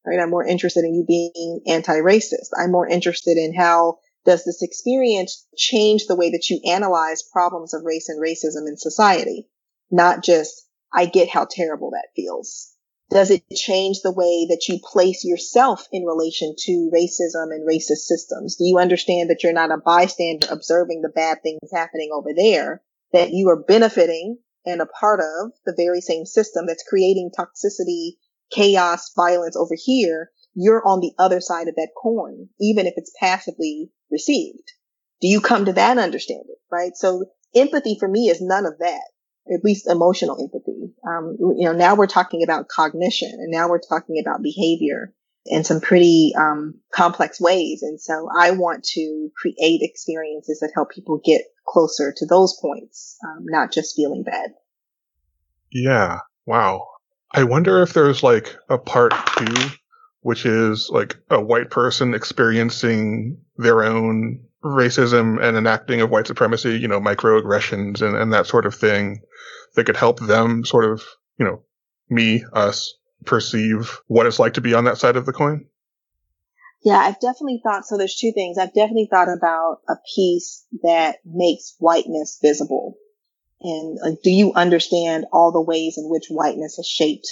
[0.06, 0.20] right?
[0.20, 2.50] I'm more interested in you being anti-racist.
[2.58, 7.74] I'm more interested in how does this experience change the way that you analyze problems
[7.74, 9.48] of race and racism in society?
[9.90, 12.74] Not just, I get how terrible that feels.
[13.10, 18.04] Does it change the way that you place yourself in relation to racism and racist
[18.04, 18.58] systems?
[18.58, 22.82] Do you understand that you're not a bystander observing the bad things happening over there,
[23.14, 28.18] that you are benefiting and a part of the very same system that's creating toxicity,
[28.52, 30.32] chaos, violence over here?
[30.54, 34.72] You're on the other side of that coin, even if it's passively received.
[35.22, 36.96] Do you come to that understanding, right?
[36.96, 39.04] So empathy for me is none of that
[39.54, 40.94] at least emotional empathy.
[41.08, 45.14] Um, you know, now we're talking about cognition and now we're talking about behavior
[45.46, 47.82] in some pretty um, complex ways.
[47.82, 53.18] And so I want to create experiences that help people get closer to those points,
[53.26, 54.52] um, not just feeling bad.
[55.72, 56.20] Yeah.
[56.46, 56.88] Wow.
[57.34, 59.70] I wonder if there's like a part two,
[60.28, 66.78] which is like a white person experiencing their own racism and enacting of white supremacy,
[66.78, 69.22] you know, microaggressions and, and that sort of thing
[69.76, 71.02] that could help them sort of,
[71.40, 71.64] you know,
[72.10, 75.66] me, us perceive what it's like to be on that side of the coin?
[76.84, 78.58] Yeah, I've definitely thought, so there's two things.
[78.58, 82.98] I've definitely thought about a piece that makes whiteness visible.
[83.62, 87.30] And like, do you understand all the ways in which whiteness has shaped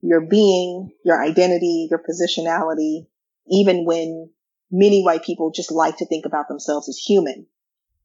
[0.00, 3.06] your being, your identity, your positionality,
[3.48, 4.30] even when
[4.70, 7.46] many white people just like to think about themselves as human.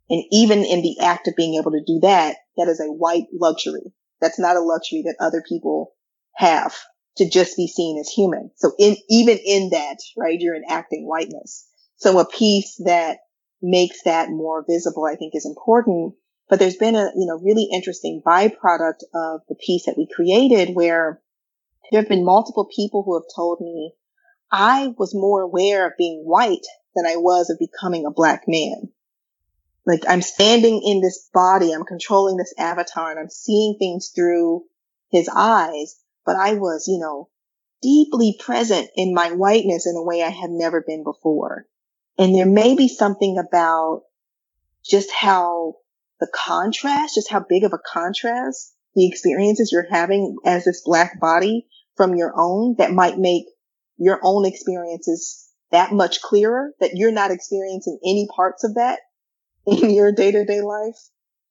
[0.10, 3.28] And even in the act of being able to do that, that is a white
[3.34, 3.94] luxury.
[4.20, 5.94] That's not a luxury that other people
[6.36, 6.76] have
[7.18, 8.52] to just be seen as human.
[8.56, 11.68] So in, even in that, right, you're enacting whiteness.
[11.98, 13.20] So a piece that
[13.62, 16.16] makes that more visible, I think is important.
[16.50, 20.76] But there's been a, you know, really interesting byproduct of the piece that we created
[20.76, 21.22] where
[21.92, 23.94] there have been multiple people who have told me
[24.52, 28.90] I was more aware of being white than I was of becoming a black man.
[29.86, 34.64] Like I'm standing in this body, I'm controlling this avatar and I'm seeing things through
[35.10, 37.30] his eyes, but I was, you know,
[37.82, 41.66] deeply present in my whiteness in a way I had never been before.
[42.18, 44.04] And there may be something about
[44.86, 45.76] just how
[46.20, 51.20] the contrast, just how big of a contrast the experiences you're having as this black
[51.20, 53.46] body from your own that might make
[53.98, 59.00] your own experiences that much clearer that you're not experiencing any parts of that
[59.68, 60.98] in your day to day life.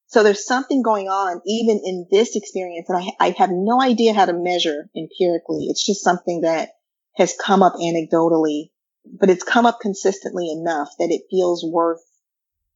[0.07, 4.13] So there's something going on even in this experience and I, I have no idea
[4.13, 5.67] how to measure empirically.
[5.69, 6.71] It's just something that
[7.17, 8.71] has come up anecdotally,
[9.05, 12.01] but it's come up consistently enough that it feels worth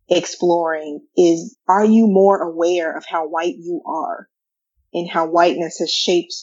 [0.08, 4.28] exploring is are you more aware of how white you are
[4.92, 6.34] and how whiteness has shaped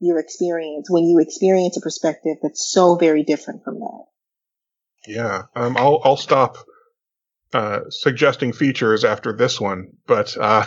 [0.00, 4.04] your experience when you experience a perspective that's so very different from that.
[5.06, 6.58] Yeah, um, I'll I'll stop
[7.52, 10.66] uh, suggesting features after this one, but uh,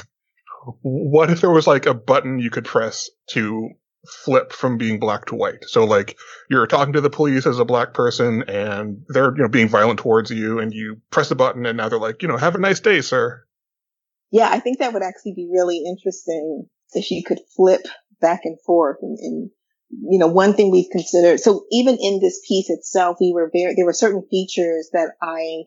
[0.81, 3.69] what if there was like a button you could press to
[4.07, 5.63] flip from being black to white?
[5.67, 6.17] So like
[6.49, 9.99] you're talking to the police as a black person and they're you know being violent
[9.99, 12.59] towards you, and you press the button and now they're like you know have a
[12.59, 13.45] nice day, sir.
[14.31, 17.81] Yeah, I think that would actually be really interesting if you could flip
[18.21, 19.49] back and forth and, and
[19.89, 21.39] you know, one thing we've considered.
[21.39, 25.63] So even in this piece itself, we were very, there were certain features that I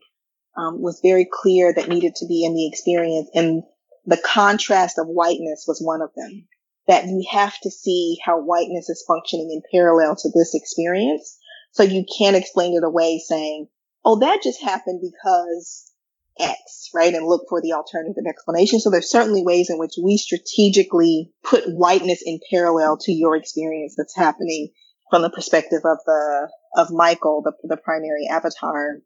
[0.57, 3.29] um, was very clear that needed to be in the experience.
[3.35, 3.63] And
[4.07, 6.47] the contrast of whiteness was one of them.
[6.87, 11.39] That you have to see how whiteness is functioning in parallel to this experience.
[11.73, 13.69] So you can't explain it away saying,
[14.05, 15.91] oh, that just happened because
[16.39, 17.15] X, right?
[17.15, 18.81] And look for the alternative explanation.
[18.81, 23.95] So there's certainly ways in which we strategically put whiteness in parallel to your experience
[23.97, 24.71] that's happening
[25.11, 29.01] from the perspective of the, of Michael, the, the primary avatar.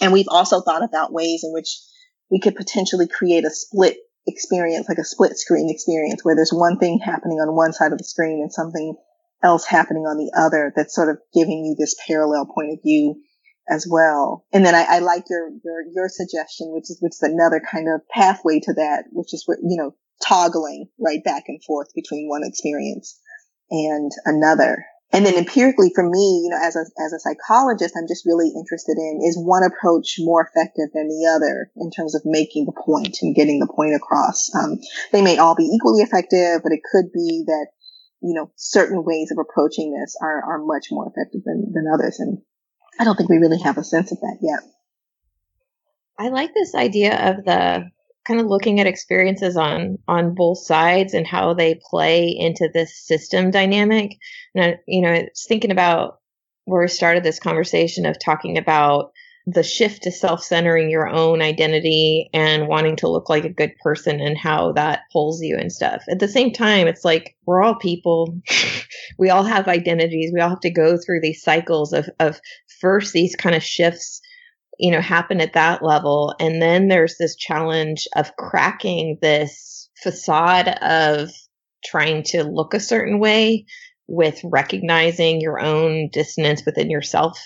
[0.00, 1.78] And we've also thought about ways in which
[2.30, 6.78] we could potentially create a split experience, like a split screen experience where there's one
[6.78, 8.94] thing happening on one side of the screen and something
[9.42, 13.14] else happening on the other that's sort of giving you this parallel point of view
[13.70, 14.44] as well.
[14.52, 17.88] And then I, I like your, your, your suggestion, which is, which is another kind
[17.88, 19.94] of pathway to that, which is, you know,
[20.26, 23.20] toggling right back and forth between one experience
[23.70, 24.84] and another.
[25.10, 28.48] And then empirically for me, you know, as a, as a psychologist, I'm just really
[28.48, 32.76] interested in is one approach more effective than the other in terms of making the
[32.76, 34.54] point and getting the point across.
[34.54, 34.78] Um,
[35.12, 37.68] they may all be equally effective, but it could be that,
[38.20, 42.20] you know, certain ways of approaching this are, are much more effective than, than others.
[42.20, 42.42] And
[42.98, 44.60] I don't think we really have a sense of that yet.
[46.18, 47.90] I like this idea of the
[48.26, 53.06] kind of looking at experiences on on both sides and how they play into this
[53.06, 54.16] system dynamic.
[54.54, 56.18] And I, you know, it's thinking about
[56.64, 59.12] where we started this conversation of talking about
[59.50, 64.20] the shift to self-centering your own identity and wanting to look like a good person
[64.20, 66.02] and how that pulls you and stuff.
[66.10, 68.38] At the same time, it's like we're all people.
[69.18, 70.32] we all have identities.
[70.34, 72.40] We all have to go through these cycles of of
[72.80, 74.20] first these kind of shifts
[74.78, 80.68] you know happen at that level and then there's this challenge of cracking this facade
[80.68, 81.30] of
[81.84, 83.66] trying to look a certain way
[84.06, 87.40] with recognizing your own dissonance within yourself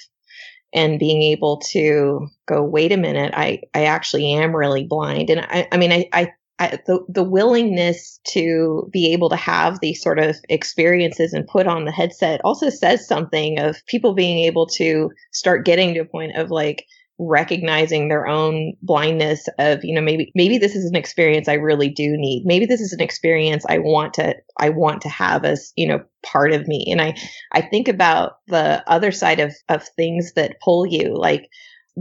[0.74, 5.30] and being able to go wait a minute i i actually am really blind.
[5.30, 9.80] And i i mean i i I, the the willingness to be able to have
[9.80, 14.38] these sort of experiences and put on the headset also says something of people being
[14.38, 16.86] able to start getting to a point of like
[17.28, 21.88] recognizing their own blindness of you know maybe maybe this is an experience I really
[21.88, 25.72] do need maybe this is an experience I want to I want to have as
[25.76, 27.14] you know part of me and I
[27.52, 31.48] I think about the other side of of things that pull you like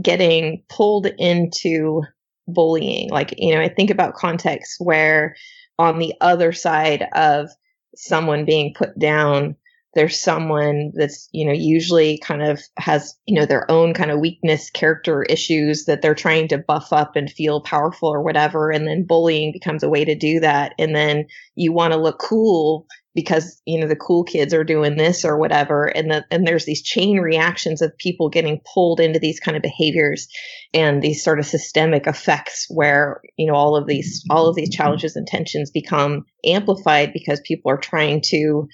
[0.00, 2.02] getting pulled into
[2.48, 3.10] bullying.
[3.10, 5.36] Like, you know, I think about contexts where
[5.78, 7.48] on the other side of
[7.96, 9.56] someone being put down,
[9.94, 14.20] there's someone that's, you know, usually kind of has, you know, their own kind of
[14.20, 18.70] weakness, character issues that they're trying to buff up and feel powerful or whatever.
[18.70, 20.74] And then bullying becomes a way to do that.
[20.78, 24.96] And then you want to look cool because you know the cool kids are doing
[24.96, 29.18] this or whatever and the, and there's these chain reactions of people getting pulled into
[29.18, 30.28] these kind of behaviors
[30.72, 34.70] and these sort of systemic effects where you know all of these all of these
[34.70, 38.66] challenges and tensions become amplified because people are trying to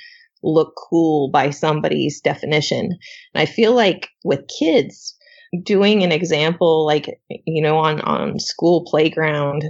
[0.43, 2.87] look cool by somebody's definition.
[3.35, 5.15] And i feel like with kids
[5.63, 9.65] doing an example like you know on on school playground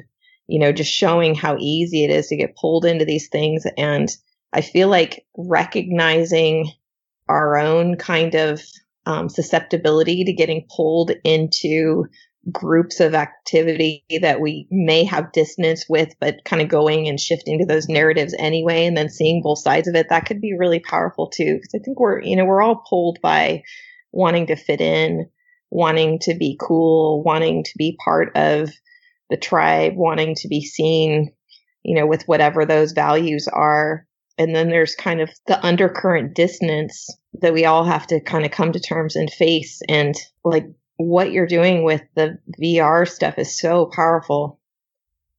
[0.49, 3.65] you know just showing how easy it is to get pulled into these things.
[3.77, 4.09] And
[4.53, 6.73] I feel like recognizing
[7.29, 8.63] our own kind of
[9.07, 12.07] um, susceptibility to getting pulled into
[12.53, 17.59] groups of activity that we may have dissonance with, but kind of going and shifting
[17.59, 20.81] to those narratives anyway, and then seeing both sides of it, that could be really
[20.81, 21.55] powerful too.
[21.57, 23.63] Because I think we're, you know, we're all pulled by
[24.13, 25.29] wanting to fit in,
[25.71, 28.71] wanting to be cool, wanting to be part of
[29.31, 31.33] the tribe, wanting to be seen,
[31.83, 34.07] you know, with whatever those values are
[34.39, 37.11] and then there's kind of the undercurrent dissonance
[37.43, 40.15] that we all have to kind of come to terms and face and
[40.45, 40.67] like
[40.99, 44.61] what you're doing with the VR stuff is so powerful.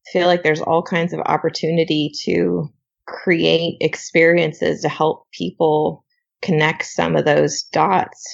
[0.07, 2.74] I feel like there's all kinds of opportunity to
[3.05, 6.03] create experiences to help people
[6.41, 8.26] connect some of those dots.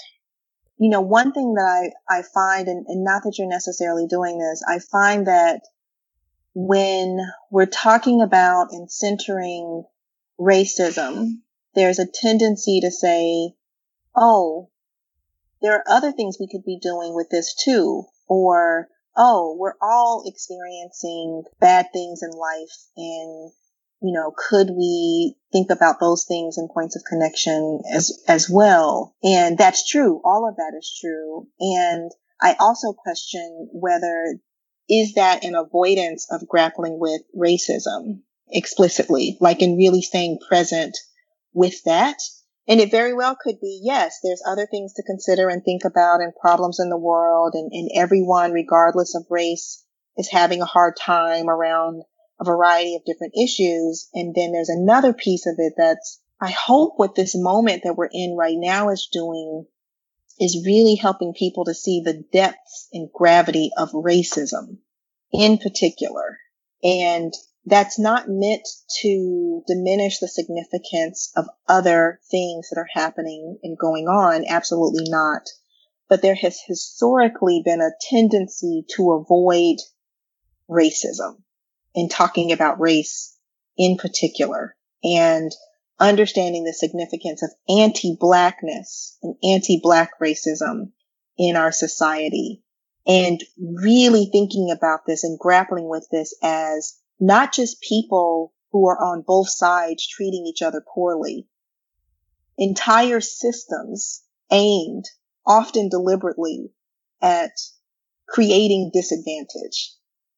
[0.77, 4.39] You know, one thing that I, I find, and, and not that you're necessarily doing
[4.39, 5.61] this, I find that
[6.53, 7.19] when
[7.51, 9.83] we're talking about and centering
[10.39, 11.39] racism
[11.75, 13.53] there's a tendency to say,
[14.15, 14.69] oh,
[15.65, 18.03] there are other things we could be doing with this too.
[18.27, 18.87] Or,
[19.17, 23.51] oh, we're all experiencing bad things in life and
[24.01, 29.15] you know, could we think about those things and points of connection as, as well?
[29.23, 30.21] And that's true.
[30.23, 31.47] All of that is true.
[31.59, 34.37] And I also question whether
[34.87, 40.95] is that an avoidance of grappling with racism explicitly, like in really staying present
[41.53, 42.17] with that?
[42.67, 46.21] And it very well could be, yes, there's other things to consider and think about
[46.21, 49.83] and problems in the world and, and everyone, regardless of race,
[50.17, 52.03] is having a hard time around
[52.39, 54.09] a variety of different issues.
[54.13, 58.09] And then there's another piece of it that's, I hope what this moment that we're
[58.11, 59.65] in right now is doing
[60.39, 64.79] is really helping people to see the depths and gravity of racism
[65.31, 66.37] in particular.
[66.83, 67.33] And
[67.65, 68.67] that's not meant
[69.01, 74.45] to diminish the significance of other things that are happening and going on.
[74.47, 75.41] Absolutely not.
[76.07, 79.77] But there has historically been a tendency to avoid
[80.69, 81.41] racism
[81.95, 83.35] in talking about race
[83.77, 85.51] in particular and
[85.99, 90.91] understanding the significance of anti-blackness and anti-black racism
[91.37, 92.63] in our society
[93.07, 98.97] and really thinking about this and grappling with this as not just people who are
[98.97, 101.47] on both sides treating each other poorly,
[102.57, 105.05] entire systems aimed
[105.45, 106.71] often deliberately
[107.21, 107.51] at
[108.27, 109.95] creating disadvantage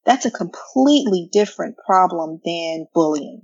[0.07, 3.41] that's a completely different problem than bullying.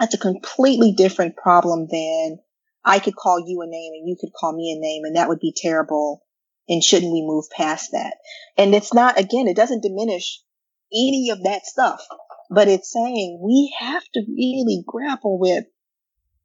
[0.00, 2.40] That's a completely different problem than
[2.84, 5.28] I could call you a name and you could call me a name and that
[5.28, 6.24] would be terrible.
[6.68, 8.16] And shouldn't we move past that?
[8.58, 10.40] And it's not, again, it doesn't diminish
[10.92, 12.04] any of that stuff,
[12.50, 15.64] but it's saying we have to really grapple with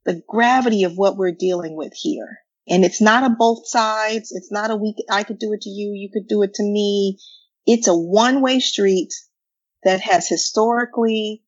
[0.04, 2.38] the gravity of what we're dealing with here.
[2.68, 4.32] And it's not a both sides.
[4.32, 5.92] It's not a we, I could do it to you.
[5.94, 7.18] You could do it to me.
[7.66, 9.12] It's a one way street
[9.84, 11.42] that has historically,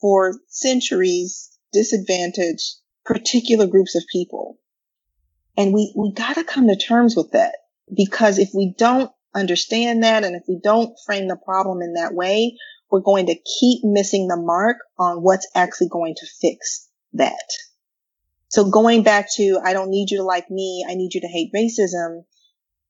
[0.00, 4.58] for centuries, disadvantaged particular groups of people.
[5.56, 7.54] And we, we gotta come to terms with that
[7.94, 12.14] because if we don't understand that and if we don't frame the problem in that
[12.14, 12.56] way,
[12.90, 17.34] we're going to keep missing the mark on what's actually going to fix that.
[18.48, 20.84] So going back to, I don't need you to like me.
[20.88, 22.22] I need you to hate racism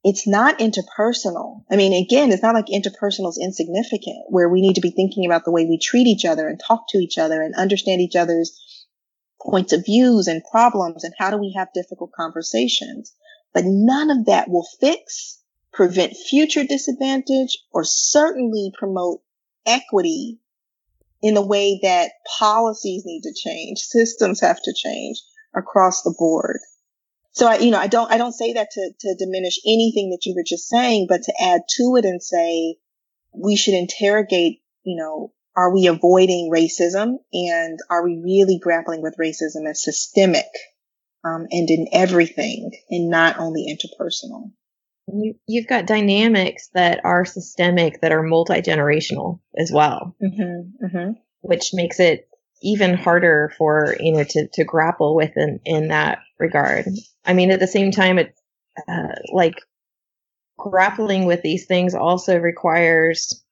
[0.09, 1.65] it's not interpersonal.
[1.69, 5.27] I mean, again, it's not like interpersonal is insignificant where we need to be thinking
[5.27, 8.15] about the way we treat each other and talk to each other and understand each
[8.15, 8.57] other's
[9.43, 13.17] points of views and problems and how do we have difficult conversations.
[13.53, 15.43] But none of that will fix,
[15.73, 19.23] prevent future disadvantage, or certainly promote
[19.67, 20.39] equity
[21.23, 25.21] in the way that policies need to change, systems have to change
[25.55, 26.59] across the board.
[27.33, 30.25] So I, you know, I don't, I don't say that to, to diminish anything that
[30.25, 32.77] you were just saying, but to add to it and say
[33.35, 39.17] we should interrogate, you know, are we avoiding racism and are we really grappling with
[39.19, 40.47] racism as systemic
[41.25, 44.53] um, and in everything and not only interpersonal?
[45.09, 51.13] You, you've got dynamics that are systemic that are multi generational as well, mm-hmm, mm-hmm.
[51.43, 52.29] which makes it
[52.63, 56.87] even harder for you know to to grapple with in in that regard.
[57.25, 58.35] I mean, at the same time, it
[58.89, 59.61] uh, like
[60.59, 63.43] grappling with these things also requires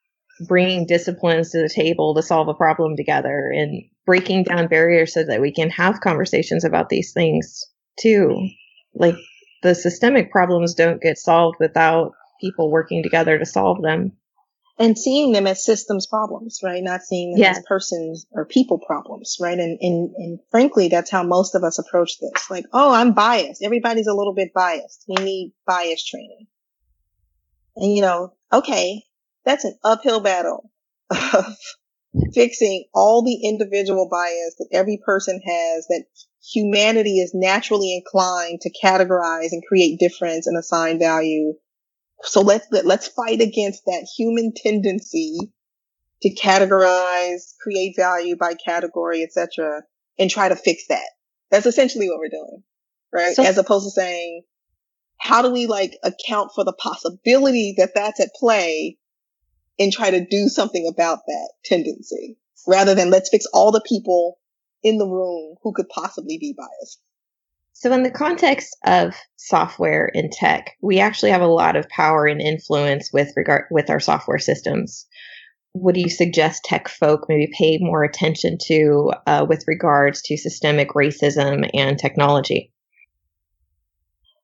[0.49, 5.25] bringing disciplines to the table to solve a problem together and breaking down barriers so
[5.25, 7.65] that we can have conversations about these things
[7.99, 8.49] too.
[8.95, 9.17] Like
[9.65, 14.13] the systemic problems don't get solved without people working together to solve them
[14.79, 16.83] and seeing them as systems problems, right?
[16.83, 19.59] Not seeing them as persons or people problems, right?
[19.59, 22.51] And, and, and frankly, that's how most of us approach this.
[22.51, 23.63] Like, oh, I'm biased.
[23.63, 25.05] Everybody's a little bit biased.
[25.09, 26.47] We need bias training.
[27.77, 29.03] And you know, okay,
[29.45, 30.71] that's an uphill battle
[31.11, 31.57] of
[32.33, 36.05] fixing all the individual bias that every person has that
[36.53, 41.55] humanity is naturally inclined to categorize and create difference and assign value
[42.25, 45.37] so let's let's fight against that human tendency
[46.23, 49.83] to categorize, create value by category, etc.,
[50.19, 51.07] and try to fix that.
[51.51, 52.63] That's essentially what we're doing,
[53.13, 53.35] right?
[53.35, 54.43] So, As opposed to saying,
[55.19, 58.97] how do we like account for the possibility that that's at play
[59.79, 64.39] and try to do something about that tendency rather than let's fix all the people
[64.85, 67.01] in the room who could possibly be biased.
[67.73, 72.27] So, in the context of software and tech, we actually have a lot of power
[72.27, 75.07] and influence with regard with our software systems.
[75.73, 80.37] what do you suggest tech folk maybe pay more attention to uh, with regards to
[80.37, 82.73] systemic racism and technology?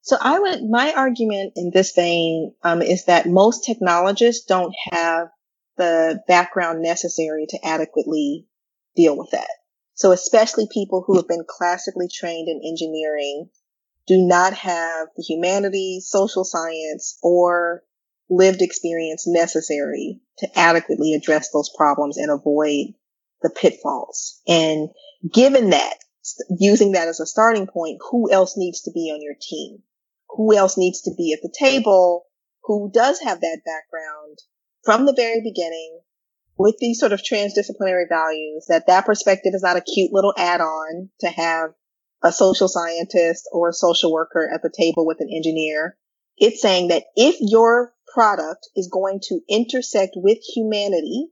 [0.02, 5.28] So I would, my argument in this vein um, is that most technologists don't have
[5.76, 8.46] the background necessary to adequately
[8.96, 9.48] deal with that.
[10.00, 13.50] So especially people who have been classically trained in engineering
[14.06, 17.82] do not have the humanities, social science, or
[18.30, 22.94] lived experience necessary to adequately address those problems and avoid
[23.42, 24.40] the pitfalls.
[24.48, 24.88] And
[25.30, 25.98] given that,
[26.48, 29.82] using that as a starting point, who else needs to be on your team?
[30.30, 32.24] Who else needs to be at the table?
[32.62, 34.38] Who does have that background
[34.82, 35.99] from the very beginning
[36.60, 41.08] with these sort of transdisciplinary values that that perspective is not a cute little add-on
[41.18, 41.70] to have
[42.22, 45.96] a social scientist or a social worker at the table with an engineer.
[46.36, 51.28] It's saying that if your product is going to intersect with humanity,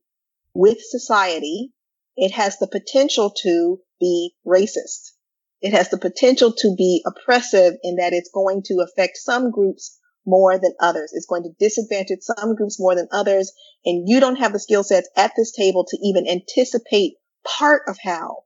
[0.54, 1.74] with society,
[2.16, 5.12] it has the potential to be racist.
[5.60, 9.98] It has the potential to be oppressive in that it's going to affect some groups
[10.28, 11.12] more than others.
[11.14, 13.52] It's going to disadvantage some groups more than others.
[13.84, 17.14] And you don't have the skill sets at this table to even anticipate
[17.44, 18.44] part of how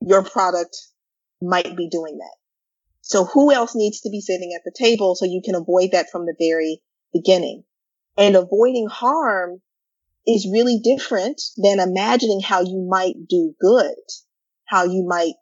[0.00, 0.76] your product
[1.40, 2.36] might be doing that.
[3.00, 6.10] So who else needs to be sitting at the table so you can avoid that
[6.10, 6.80] from the very
[7.12, 7.64] beginning?
[8.16, 9.60] And avoiding harm
[10.26, 13.96] is really different than imagining how you might do good,
[14.66, 15.34] how you might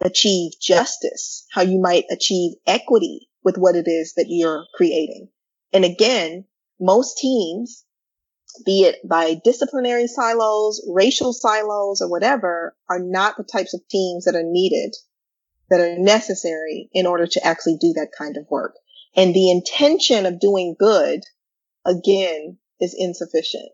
[0.00, 5.28] achieve justice, how you might achieve equity with what it is that you're creating.
[5.72, 6.44] And again,
[6.80, 7.84] most teams,
[8.64, 14.24] be it by disciplinary silos, racial silos, or whatever, are not the types of teams
[14.24, 14.94] that are needed,
[15.70, 18.74] that are necessary in order to actually do that kind of work.
[19.14, 21.22] And the intention of doing good
[21.84, 23.70] again is insufficient.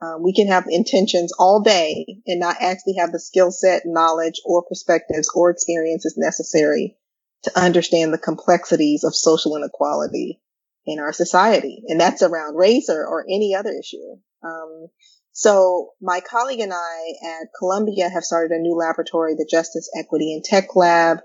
[0.00, 4.40] Um, we can have intentions all day and not actually have the skill set, knowledge,
[4.44, 6.96] or perspectives or experiences necessary
[7.44, 10.40] to understand the complexities of social inequality
[10.86, 11.82] in our society.
[11.88, 14.16] And that's around race or, or any other issue.
[14.42, 14.88] Um,
[15.32, 20.32] so my colleague and I at Columbia have started a new laboratory, the Justice, Equity,
[20.34, 21.18] and Tech Lab,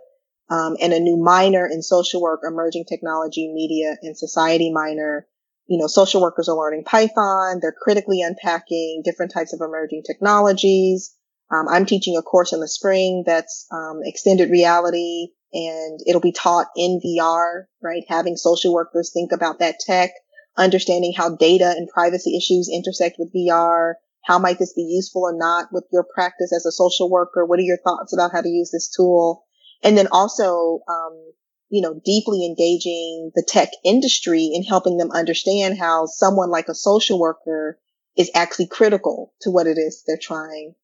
[0.49, 5.27] um, and a new minor in social work, emerging technology, media, and society minor
[5.69, 7.59] you know, social workers are learning Python.
[7.61, 11.15] They're critically unpacking different types of emerging technologies.
[11.51, 16.31] Um, I'm teaching a course in the spring that's um, extended reality and it'll be
[16.31, 18.03] taught in VR, right?
[18.07, 20.11] Having social workers think about that tech,
[20.57, 23.93] understanding how data and privacy issues intersect with VR.
[24.23, 27.45] How might this be useful or not with your practice as a social worker?
[27.45, 29.45] What are your thoughts about how to use this tool?
[29.81, 31.31] And then also, um,
[31.69, 36.75] you know, deeply engaging the tech industry and helping them understand how someone like a
[36.75, 37.79] social worker
[38.17, 40.75] is actually critical to what it is they're trying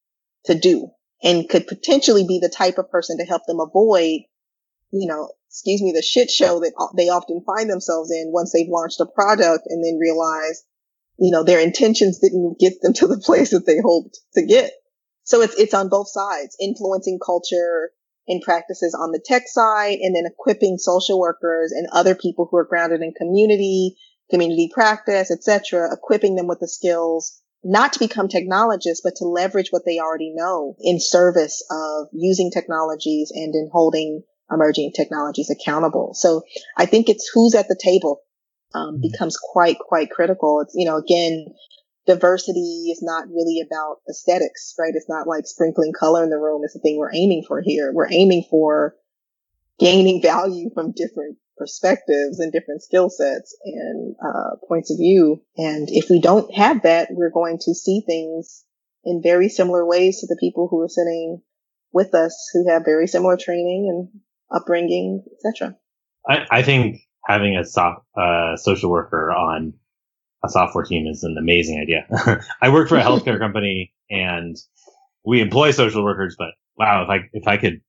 [0.45, 0.89] to do
[1.23, 4.21] and could potentially be the type of person to help them avoid,
[4.95, 8.69] you know, excuse me, the shit show that they often find themselves in once they've
[8.69, 10.63] launched a product and then realize,
[11.19, 14.71] you know, their intentions didn't get them to the place that they hoped to get.
[15.23, 17.91] So it's, it's on both sides, influencing culture,
[18.27, 22.57] and practices on the tech side and then equipping social workers and other people who
[22.57, 23.97] are grounded in community,
[24.31, 29.69] community practice, etc., equipping them with the skills not to become technologists, but to leverage
[29.71, 36.13] what they already know in service of using technologies and in holding emerging technologies accountable.
[36.13, 36.43] So
[36.77, 38.21] I think it's who's at the table
[38.73, 39.01] um, mm-hmm.
[39.01, 40.61] becomes quite, quite critical.
[40.61, 41.47] It's, you know, again,
[42.05, 44.93] diversity is not really about aesthetics, right?
[44.93, 47.91] It's not like sprinkling color in the room is the thing we're aiming for here.
[47.93, 48.95] We're aiming for
[49.79, 55.41] gaining value from different perspectives and different skill sets and uh, points of view.
[55.57, 58.65] And if we don't have that, we're going to see things
[59.05, 61.41] in very similar ways to the people who are sitting
[61.93, 64.21] with us who have very similar training and
[64.53, 65.75] upbringing, etc.
[66.27, 69.73] I, I, think having a soft, uh, social worker on
[70.43, 72.41] a software team is an amazing idea.
[72.61, 74.55] I work for a healthcare company and
[75.25, 77.81] we employ social workers, but wow, if I, if I could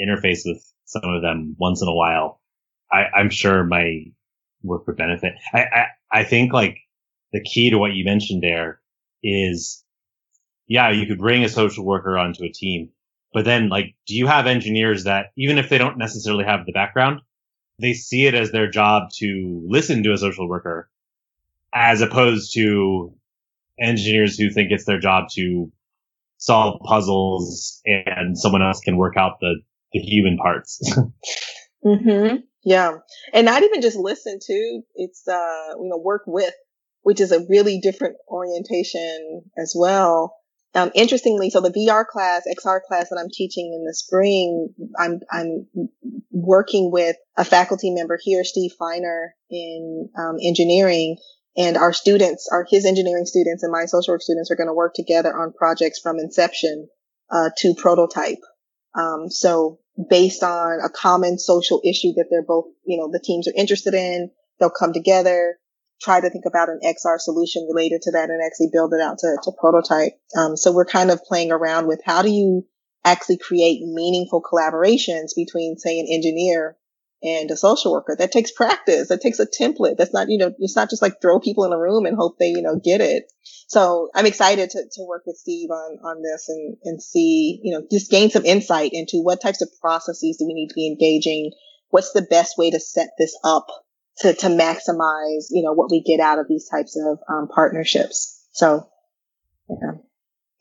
[0.00, 2.40] interface with some of them once in a while,
[2.92, 4.04] I, am sure my
[4.62, 5.34] work would benefit.
[5.52, 6.78] I, I, I think like
[7.32, 8.80] the key to what you mentioned there
[9.22, 9.82] is,
[10.66, 12.90] yeah, you could bring a social worker onto a team,
[13.32, 16.72] but then like, do you have engineers that even if they don't necessarily have the
[16.72, 17.20] background,
[17.78, 20.90] they see it as their job to listen to a social worker
[21.74, 23.12] as opposed to
[23.78, 25.70] engineers who think it's their job to
[26.38, 29.56] solve puzzles and someone else can work out the,
[29.92, 30.80] the human parts.
[31.84, 32.36] mm-hmm.
[32.64, 32.98] Yeah.
[33.32, 36.54] And not even just listen to, it's, uh, you know, work with,
[37.02, 40.34] which is a really different orientation as well.
[40.76, 45.20] Um, interestingly, so the VR class, XR class that I'm teaching in the spring, I'm,
[45.32, 45.68] I'm
[46.30, 51.16] working with a faculty member here, Steve Feiner in um, engineering.
[51.56, 54.74] And our students, our his engineering students and my social work students are going to
[54.74, 56.88] work together on projects from inception
[57.30, 58.42] uh, to prototype.
[58.94, 59.78] Um, so
[60.10, 63.94] based on a common social issue that they're both, you know, the teams are interested
[63.94, 65.56] in, they'll come together,
[66.00, 69.18] try to think about an XR solution related to that and actually build it out
[69.18, 70.12] to, to prototype.
[70.36, 72.66] Um, so we're kind of playing around with how do you
[73.04, 76.76] actually create meaningful collaborations between, say, an engineer
[77.22, 78.14] and a social worker.
[78.18, 79.08] That takes practice.
[79.08, 79.96] That takes a template.
[79.96, 82.38] That's not, you know, it's not just like throw people in a room and hope
[82.38, 83.32] they, you know, get it.
[83.68, 87.72] So I'm excited to, to work with Steve on, on this and, and see, you
[87.72, 90.86] know, just gain some insight into what types of processes do we need to be
[90.86, 91.52] engaging?
[91.90, 93.66] What's the best way to set this up
[94.18, 98.46] to, to maximize, you know, what we get out of these types of um, partnerships.
[98.52, 98.88] So,
[99.68, 99.92] yeah.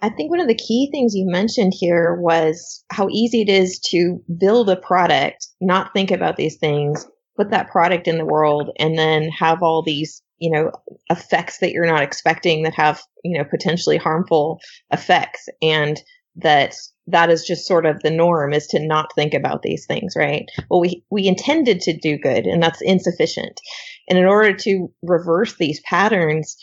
[0.02, 3.80] I think one of the key things you mentioned here was how easy it is
[3.92, 8.72] to build a product, not think about these things, put that product in the world,
[8.78, 10.72] and then have all these, you know,
[11.10, 14.60] effects that you're not expecting that have, you know, potentially harmful
[14.92, 15.48] effects.
[15.62, 16.00] And
[16.38, 16.76] that
[17.08, 20.50] that is just sort of the norm is to not think about these things, right?
[20.70, 23.62] Well, we, we intended to do good and that's insufficient.
[24.10, 26.58] And in order to reverse these patterns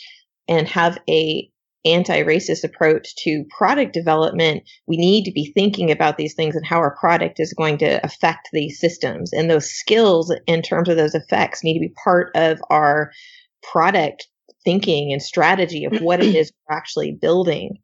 [0.47, 1.49] and have a
[1.85, 6.77] anti-racist approach to product development, we need to be thinking about these things and how
[6.77, 9.33] our product is going to affect these systems.
[9.33, 13.11] And those skills in terms of those effects need to be part of our
[13.61, 14.27] product
[14.63, 17.77] thinking and strategy of what it is we're actually building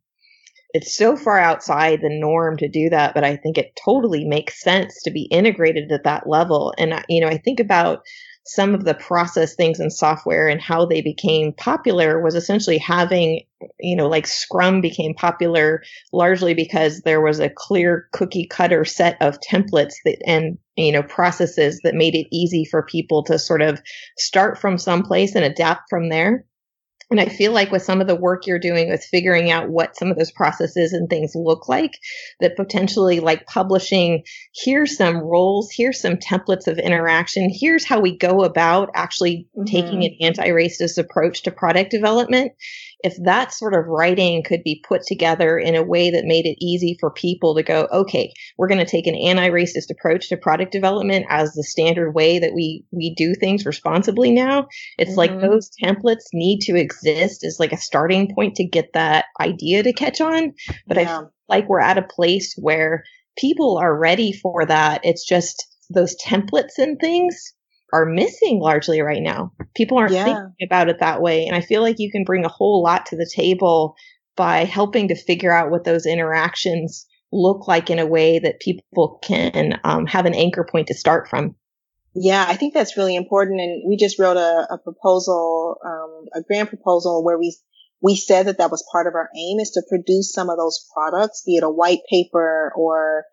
[0.73, 4.61] it's so far outside the norm to do that, but I think it totally makes
[4.61, 6.73] sense to be integrated at that level.
[6.77, 8.01] And, uh, you know, I think about
[8.45, 13.41] some of the process things in software and how they became popular was essentially having,
[13.79, 19.17] you know, like Scrum became popular largely because there was a clear cookie cutter set
[19.21, 23.61] of templates that, and, you know, processes that made it easy for people to sort
[23.61, 23.81] of
[24.17, 26.45] start from someplace and adapt from there.
[27.11, 29.95] And I feel like with some of the work you're doing with figuring out what
[29.95, 31.91] some of those processes and things look like,
[32.39, 38.15] that potentially like publishing, here's some roles, here's some templates of interaction, here's how we
[38.15, 39.65] go about actually mm-hmm.
[39.65, 42.51] taking an anti racist approach to product development
[43.01, 46.57] if that sort of writing could be put together in a way that made it
[46.59, 50.71] easy for people to go, okay, we're going to take an anti-racist approach to product
[50.71, 54.67] development as the standard way that we we do things responsibly now.
[54.97, 55.17] It's mm-hmm.
[55.17, 59.83] like those templates need to exist as like a starting point to get that idea
[59.83, 60.53] to catch on.
[60.85, 61.03] But yeah.
[61.03, 63.03] I feel like we're at a place where
[63.37, 65.01] people are ready for that.
[65.03, 67.53] It's just those templates and things
[67.93, 69.51] are missing largely right now.
[69.75, 70.25] People aren't yeah.
[70.25, 71.45] thinking about it that way.
[71.45, 73.95] And I feel like you can bring a whole lot to the table
[74.35, 79.19] by helping to figure out what those interactions look like in a way that people
[79.21, 81.55] can um, have an anchor point to start from.
[82.15, 83.61] Yeah, I think that's really important.
[83.61, 87.55] And we just wrote a, a proposal, um, a grant proposal where we
[88.01, 90.87] we said that that was part of our aim is to produce some of those
[90.93, 93.25] products, be it a white paper or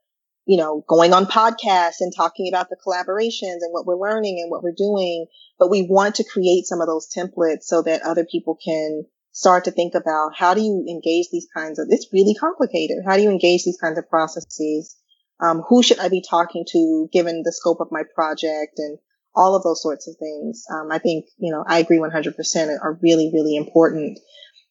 [0.46, 4.50] you know, going on podcasts and talking about the collaborations and what we're learning and
[4.50, 5.26] what we're doing.
[5.58, 9.64] But we want to create some of those templates so that other people can start
[9.64, 12.98] to think about how do you engage these kinds of, it's really complicated.
[13.04, 14.96] How do you engage these kinds of processes?
[15.40, 18.98] Um, who should I be talking to given the scope of my project and
[19.34, 20.64] all of those sorts of things?
[20.72, 24.18] Um, I think, you know, I agree 100% are really, really important.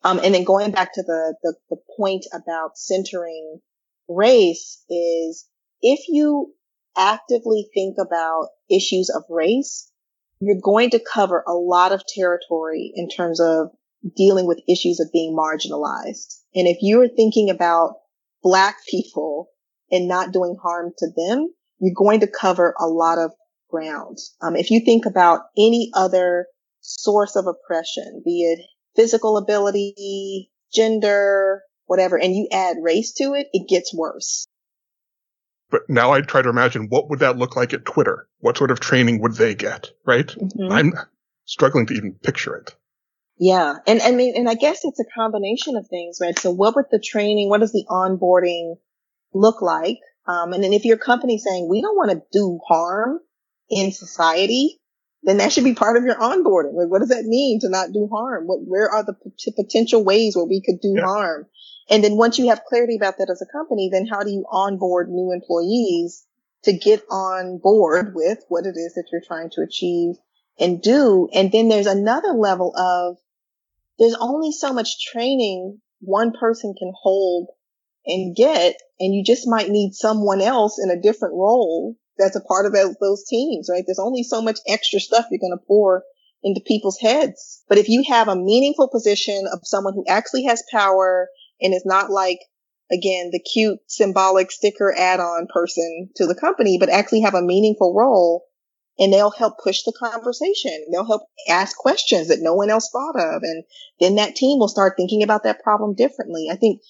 [0.04, 3.60] Um, and then going back to the, the, the point about centering
[4.08, 5.46] race is
[5.86, 6.52] if you
[6.98, 9.92] actively think about issues of race,
[10.40, 13.68] you're going to cover a lot of territory in terms of
[14.18, 16.40] dealing with issues of being marginalized.
[16.56, 17.98] And if you're thinking about
[18.42, 19.50] black people
[19.92, 23.32] and not doing harm to them, you're going to cover a lot of
[23.70, 24.18] ground.
[24.42, 26.48] Um, if you think about any other
[26.82, 28.60] source of oppression, be it
[28.96, 34.48] physical ability, gender, whatever, and you add race to it, it gets worse.
[35.70, 38.28] But now I try to imagine what would that look like at Twitter?
[38.40, 39.92] What sort of training would they get?
[40.06, 40.28] Right?
[40.28, 40.72] Mm-hmm.
[40.72, 40.94] I'm
[41.46, 42.76] struggling to even picture it.
[43.38, 43.76] Yeah.
[43.86, 46.38] And I mean, and I guess it's a combination of things, right?
[46.38, 48.76] So what would the training, what does the onboarding
[49.34, 50.00] look like?
[50.28, 53.20] Um, and then if your company saying we don't want to do harm
[53.70, 54.80] in society,
[55.24, 56.76] then that should be part of your onboarding.
[56.76, 58.46] Like, what does that mean to not do harm?
[58.46, 61.04] What, where are the p- potential ways where we could do yeah.
[61.04, 61.48] harm?
[61.90, 64.46] And then once you have clarity about that as a company, then how do you
[64.52, 66.26] onboard new employees
[66.64, 70.16] to get on board with what it is that you're trying to achieve
[70.60, 71.30] and do?
[71.34, 73.18] And then there's another level of
[74.00, 77.50] there's only so much training one person can hold
[78.06, 82.42] and get, and you just might need someone else in a different role that's a
[82.42, 83.84] part of those teams, right?
[83.86, 86.04] There's only so much extra stuff you're going to pour
[86.44, 87.64] into people's heads.
[87.68, 91.28] But if you have a meaningful position of someone who actually has power
[91.62, 92.40] and it's not like,
[92.92, 97.94] again, the cute symbolic sticker add-on person to the company, but actually have a meaningful
[97.96, 98.46] role
[98.98, 100.86] and they'll help push the conversation.
[100.92, 103.42] They'll help ask questions that no one else thought of.
[103.44, 103.64] And
[104.00, 106.48] then that team will start thinking about that problem differently.
[106.52, 106.82] I think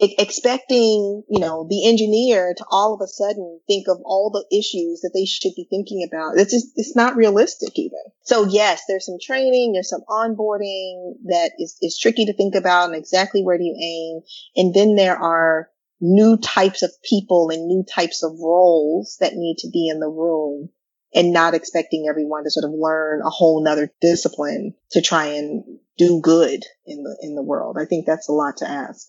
[0.00, 5.00] expecting, you know, the engineer to all of a sudden think of all the issues
[5.00, 6.38] that they should be thinking about.
[6.38, 7.98] It's just, it's not realistic even.
[8.22, 12.86] So yes, there's some training, there's some onboarding that is, is tricky to think about
[12.86, 14.20] and exactly where do you aim.
[14.56, 15.68] And then there are
[16.00, 20.08] new types of people and new types of roles that need to be in the
[20.08, 20.68] room
[21.14, 25.64] and not expecting everyone to sort of learn a whole nother discipline to try and
[25.96, 27.76] do good in the, in the world.
[27.80, 29.06] I think that's a lot to ask.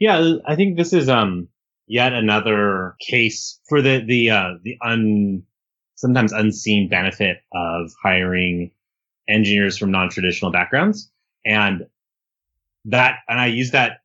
[0.00, 1.48] Yeah, I think this is um
[1.86, 5.44] yet another case for the the uh, the un
[5.96, 8.72] sometimes unseen benefit of hiring
[9.28, 11.12] engineers from non-traditional backgrounds.
[11.44, 11.86] And
[12.86, 13.98] that and I use that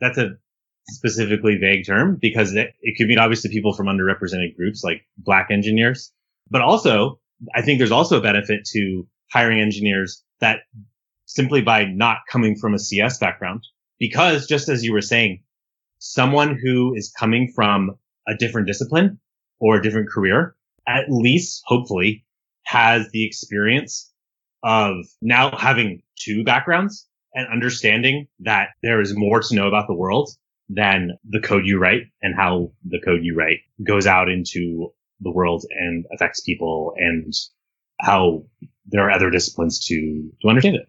[0.00, 0.36] that's a
[0.88, 5.48] specifically vague term because it, it could mean obviously people from underrepresented groups like black
[5.50, 6.12] engineers.
[6.50, 7.18] But also
[7.52, 10.60] I think there's also a benefit to hiring engineers that
[11.26, 13.64] simply by not coming from a CS background
[14.02, 15.44] because just as you were saying,
[16.00, 17.92] someone who is coming from
[18.26, 19.20] a different discipline
[19.60, 20.56] or a different career,
[20.88, 22.24] at least hopefully
[22.64, 24.12] has the experience
[24.64, 29.94] of now having two backgrounds and understanding that there is more to know about the
[29.94, 30.30] world
[30.68, 35.30] than the code you write and how the code you write goes out into the
[35.30, 37.32] world and affects people and
[38.00, 38.42] how
[38.84, 40.88] there are other disciplines to, to understand it.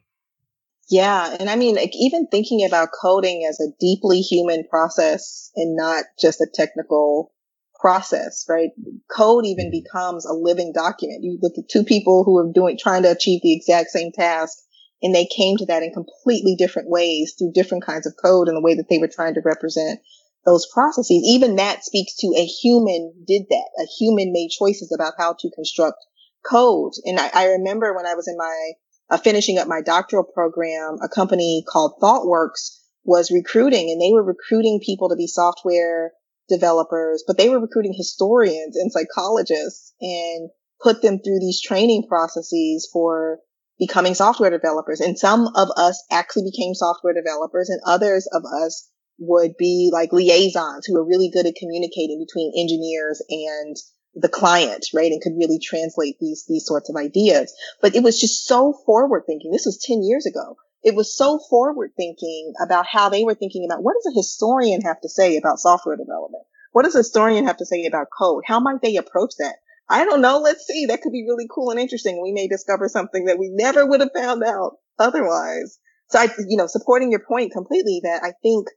[0.93, 1.35] Yeah.
[1.39, 6.03] And I mean, like, even thinking about coding as a deeply human process and not
[6.21, 7.33] just a technical
[7.81, 8.69] process, right?
[9.09, 9.81] Code even mm-hmm.
[9.81, 11.23] becomes a living document.
[11.23, 14.59] You look at two people who are doing, trying to achieve the exact same task
[15.01, 18.55] and they came to that in completely different ways through different kinds of code and
[18.55, 19.99] the way that they were trying to represent
[20.45, 21.23] those processes.
[21.25, 23.69] Even that speaks to a human did that.
[23.79, 25.97] A human made choices about how to construct
[26.45, 26.93] code.
[27.03, 28.73] And I, I remember when I was in my
[29.09, 34.23] uh, finishing up my doctoral program, a company called ThoughtWorks was recruiting and they were
[34.23, 36.11] recruiting people to be software
[36.49, 40.49] developers, but they were recruiting historians and psychologists and
[40.81, 43.39] put them through these training processes for
[43.79, 44.99] becoming software developers.
[44.99, 48.89] And some of us actually became software developers and others of us
[49.19, 53.75] would be like liaisons who are really good at communicating between engineers and
[54.15, 55.11] the client, right?
[55.11, 57.53] And could really translate these, these sorts of ideas.
[57.81, 59.51] But it was just so forward thinking.
[59.51, 60.57] This was 10 years ago.
[60.83, 64.81] It was so forward thinking about how they were thinking about what does a historian
[64.81, 66.43] have to say about software development?
[66.73, 68.43] What does a historian have to say about code?
[68.45, 69.55] How might they approach that?
[69.89, 70.39] I don't know.
[70.39, 70.85] Let's see.
[70.85, 72.21] That could be really cool and interesting.
[72.21, 75.79] We may discover something that we never would have found out otherwise.
[76.09, 78.67] So I, you know, supporting your point completely that I think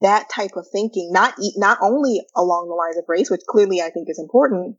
[0.00, 3.90] that type of thinking, not, not only along the lines of race, which clearly I
[3.90, 4.76] think is important,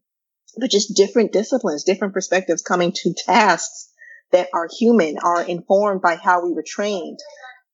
[0.57, 3.91] but just different disciplines, different perspectives coming to tasks
[4.31, 7.19] that are human, are informed by how we were trained.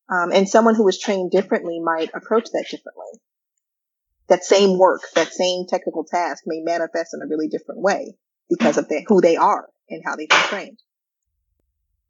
[0.10, 3.20] Um, and someone who was trained differently might approach that differently.
[4.28, 8.16] That same work, that same technical task may manifest in a really different way
[8.50, 10.80] because of the, who they are and how they've been trained.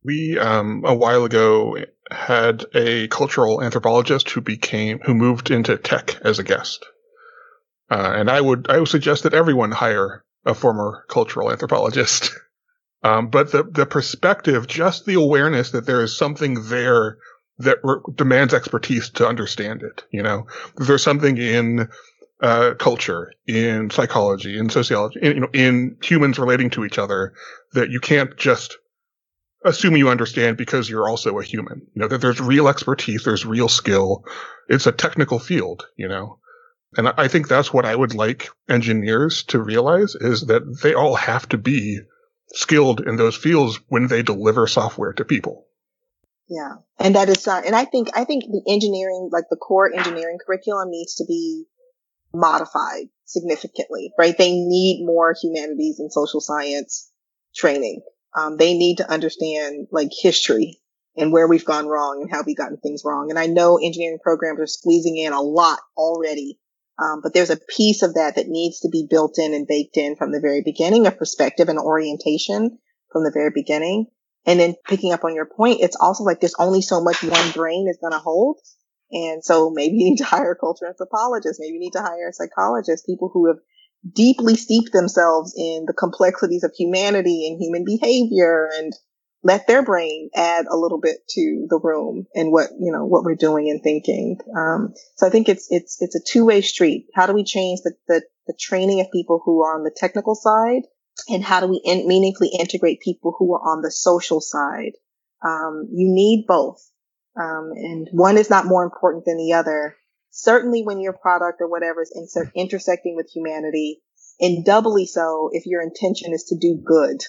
[0.04, 1.78] We, um, a while ago
[2.10, 6.86] had a cultural anthropologist who became, who moved into tech as a guest.
[7.92, 12.32] Uh, and I would, I would suggest that everyone hire a former cultural anthropologist.
[13.02, 17.18] Um, but the, the perspective, just the awareness that there is something there
[17.60, 20.04] that re- demands expertise to understand it.
[20.12, 21.88] You know, there's something in
[22.42, 27.34] uh, culture, in psychology, in sociology, in, you know, in humans relating to each other
[27.74, 28.78] that you can't just
[29.64, 31.82] assume you understand because you're also a human.
[31.94, 34.26] You know, that there's real expertise, there's real skill.
[34.68, 36.39] It's a technical field, you know.
[36.98, 41.16] And I think that's what I would like engineers to realize is that they all
[41.16, 42.00] have to be
[42.54, 45.68] skilled in those fields when they deliver software to people.
[46.50, 46.78] Yeah.
[46.98, 50.40] And that is, uh, and I think, I think the engineering, like the core engineering
[50.44, 51.66] curriculum needs to be
[52.34, 54.36] modified significantly, right?
[54.36, 57.12] They need more humanities and social science
[57.56, 58.02] training.
[58.36, 60.80] Um, they need to understand like history
[61.16, 63.30] and where we've gone wrong and how we've gotten things wrong.
[63.30, 66.59] And I know engineering programs are squeezing in a lot already
[67.02, 69.96] um, but there's a piece of that that needs to be built in and baked
[69.98, 72.78] in from the very beginning, a perspective and orientation
[73.12, 74.08] from the very beginning.
[74.46, 77.52] And then picking up on your point, it's also like there's only so much one
[77.52, 78.60] brain is going to hold.
[79.12, 81.60] And so maybe you need to hire a culture anthropologist.
[81.60, 83.58] Maybe you need to hire a psychologist, people who have
[84.14, 88.94] deeply steeped themselves in the complexities of humanity and human behavior and
[89.44, 93.24] let their brain add a little bit to the room and what you know what
[93.24, 94.38] we're doing and thinking.
[94.56, 97.08] Um, so I think it's it's it's a two way street.
[97.16, 100.36] How do we change the, the, the training of people who are on the technical
[100.36, 100.84] side,
[101.30, 104.94] and how do we in, meaningfully integrate people who are on the social side?
[105.46, 106.82] Um, you need both,
[107.40, 109.96] um, and one is not more important than the other.
[110.32, 114.02] Certainly, when your product or whatever is inter- intersecting with humanity,
[114.42, 117.24] and doubly so if your intention is to do good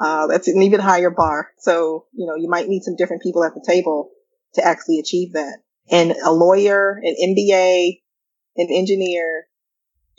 [0.00, 1.50] uh, that's an even higher bar.
[1.58, 4.10] So, you know, you might need some different people at the table
[4.54, 5.58] to actually achieve that.
[5.90, 8.00] And a lawyer, an MBA,
[8.56, 9.46] an engineer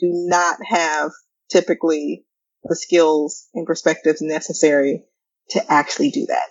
[0.00, 1.12] do not have
[1.50, 2.24] typically
[2.64, 5.04] the skills and perspectives necessary
[5.50, 6.48] to actually do that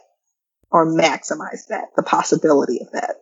[0.72, 3.16] or maximize that, the possibility of that.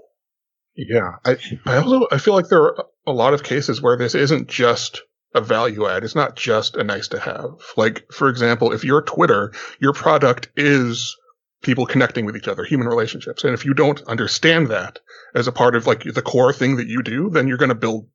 [0.75, 1.15] Yeah.
[1.25, 4.47] I, I also, I feel like there are a lot of cases where this isn't
[4.47, 5.01] just
[5.33, 6.03] a value add.
[6.03, 7.51] It's not just a nice to have.
[7.77, 11.15] Like, for example, if you're Twitter, your product is
[11.61, 13.43] people connecting with each other, human relationships.
[13.43, 14.99] And if you don't understand that
[15.35, 17.75] as a part of like the core thing that you do, then you're going to
[17.75, 18.07] build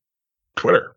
[0.56, 0.96] Twitter.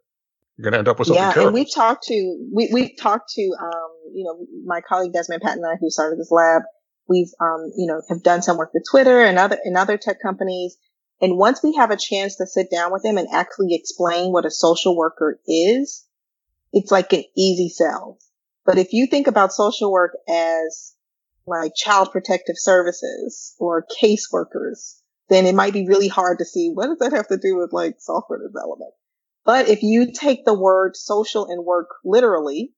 [0.58, 1.48] You're going to end up with something yeah, terrible.
[1.50, 5.64] and we've talked to we we've talked to um you know my colleague Desmond Patton
[5.64, 6.64] and I who started this lab.
[7.08, 10.22] We've um you know have done some work with Twitter and other and other tech
[10.22, 10.76] companies.
[11.22, 14.46] And once we have a chance to sit down with them and actually explain what
[14.46, 16.06] a social worker is,
[16.74, 18.18] it's like an easy sell.
[18.66, 20.94] But if you think about social work as
[21.48, 25.00] like child protective services or caseworkers,
[25.30, 27.74] then it might be really hard to see what does that have to do with
[27.74, 28.92] like software development.
[29.46, 32.74] But if you take the word social and work literally,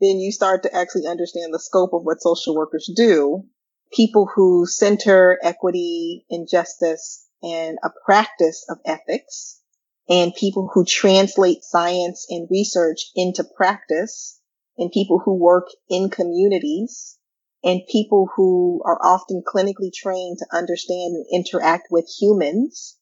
[0.00, 3.44] then you start to actually understand the scope of what social workers do.
[3.92, 9.60] People who center equity and justice and a practice of ethics
[10.08, 14.40] and people who translate science and research into practice
[14.78, 17.18] and people who work in communities
[17.64, 22.96] and people who are often clinically trained to understand and interact with humans.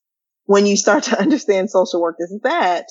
[0.47, 2.87] When you start to understand social work as that,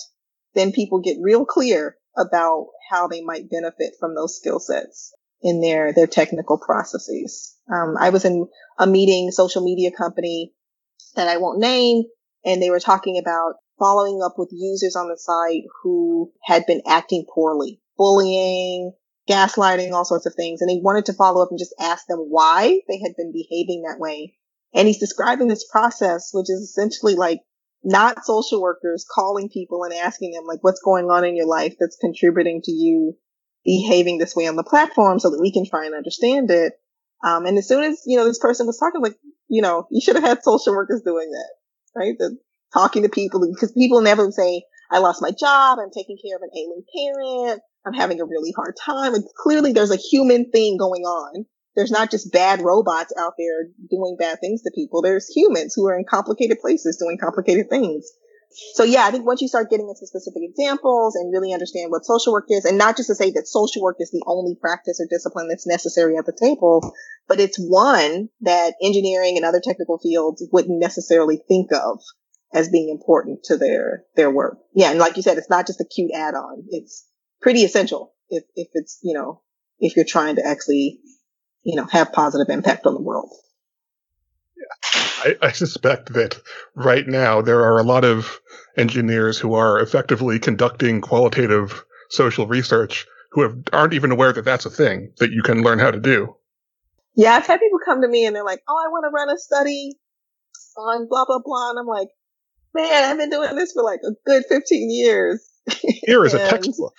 [0.54, 5.62] then people get real clear about how they might benefit from those skill sets in
[5.62, 7.56] their, their technical processes.
[7.72, 8.48] Um, I was in
[8.78, 10.54] a meeting, social media company
[11.16, 12.04] that I won't name,
[12.46, 16.82] and they were talking about following up with users on the site who had been
[16.88, 18.94] acting poorly, bullying,
[19.30, 20.62] gaslighting, all sorts of things.
[20.62, 23.84] And he wanted to follow up and just ask them why they had been behaving
[23.84, 24.36] that way.
[24.74, 27.42] And he's describing this process, which is essentially like
[27.84, 31.76] not social workers calling people and asking them like, what's going on in your life
[31.80, 33.16] that's contributing to you
[33.66, 36.74] behaving this way on the platform so that we can try and understand it.
[37.24, 39.16] Um, and as soon as, you know, this person was talking like,
[39.48, 41.50] you know, you should have had social workers doing that,
[41.96, 42.16] right?
[42.74, 45.80] Talking to people because people never say, I lost my job.
[45.80, 47.62] I'm taking care of an ailing parent.
[47.86, 49.14] I'm having a really hard time.
[49.14, 51.46] And clearly there's a human thing going on.
[51.76, 55.02] There's not just bad robots out there doing bad things to people.
[55.02, 58.12] There's humans who are in complicated places doing complicated things.
[58.76, 62.06] So yeah, I think once you start getting into specific examples and really understand what
[62.06, 65.00] social work is, and not just to say that social work is the only practice
[65.02, 66.94] or discipline that's necessary at the table,
[67.28, 72.00] but it's one that engineering and other technical fields wouldn't necessarily think of
[72.54, 74.60] as being important to their their work.
[74.74, 76.64] Yeah, and like you said, it's not just a cute add-on.
[76.70, 77.06] It's
[77.42, 79.42] pretty essential if if it's you know
[79.80, 81.00] if you're trying to actually
[81.64, 83.32] you know have positive impact on the world.
[84.96, 86.40] I, I suspect that
[86.76, 88.40] right now there are a lot of
[88.78, 94.66] engineers who are effectively conducting qualitative social research who have, aren't even aware that that's
[94.66, 96.36] a thing that you can learn how to do.
[97.16, 99.30] Yeah, I've had people come to me and they're like, "Oh, I want to run
[99.30, 100.00] a study
[100.78, 102.10] on blah blah blah," and I'm like,
[102.74, 105.48] man, I've been doing this for like a good 15 years.
[106.06, 106.96] Here is a textbook.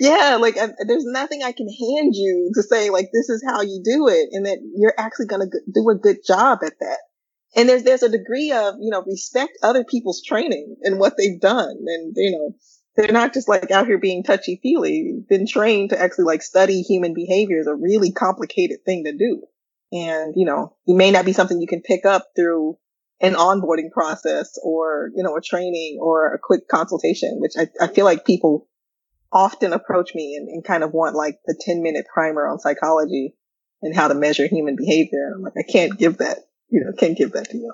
[0.00, 3.62] Yeah, like I, there's nothing I can hand you to say like this is how
[3.62, 6.98] you do it, and that you're actually going to do a good job at that.
[7.56, 11.40] And there's there's a degree of you know respect other people's training and what they've
[11.40, 12.56] done, and you know
[12.96, 15.22] they're not just like out here being touchy feely.
[15.28, 19.42] Been trained to actually like study human behavior is a really complicated thing to do,
[19.92, 22.78] and you know it may not be something you can pick up through
[23.24, 27.88] an onboarding process or, you know, a training or a quick consultation, which I, I
[27.88, 28.68] feel like people
[29.32, 33.34] often approach me and, and, kind of want like the 10 minute primer on psychology
[33.82, 35.26] and how to measure human behavior.
[35.26, 37.72] And I'm like, I can't give that, you know, can't give that to you.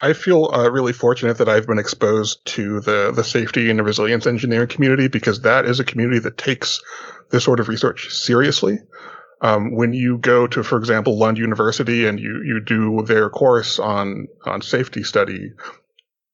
[0.00, 3.82] I feel uh, really fortunate that I've been exposed to the, the safety and the
[3.82, 6.80] resilience engineering community because that is a community that takes
[7.30, 8.78] this sort of research seriously.
[9.40, 13.78] Um, when you go to, for example, Lund University and you, you do their course
[13.78, 15.52] on, on safety study,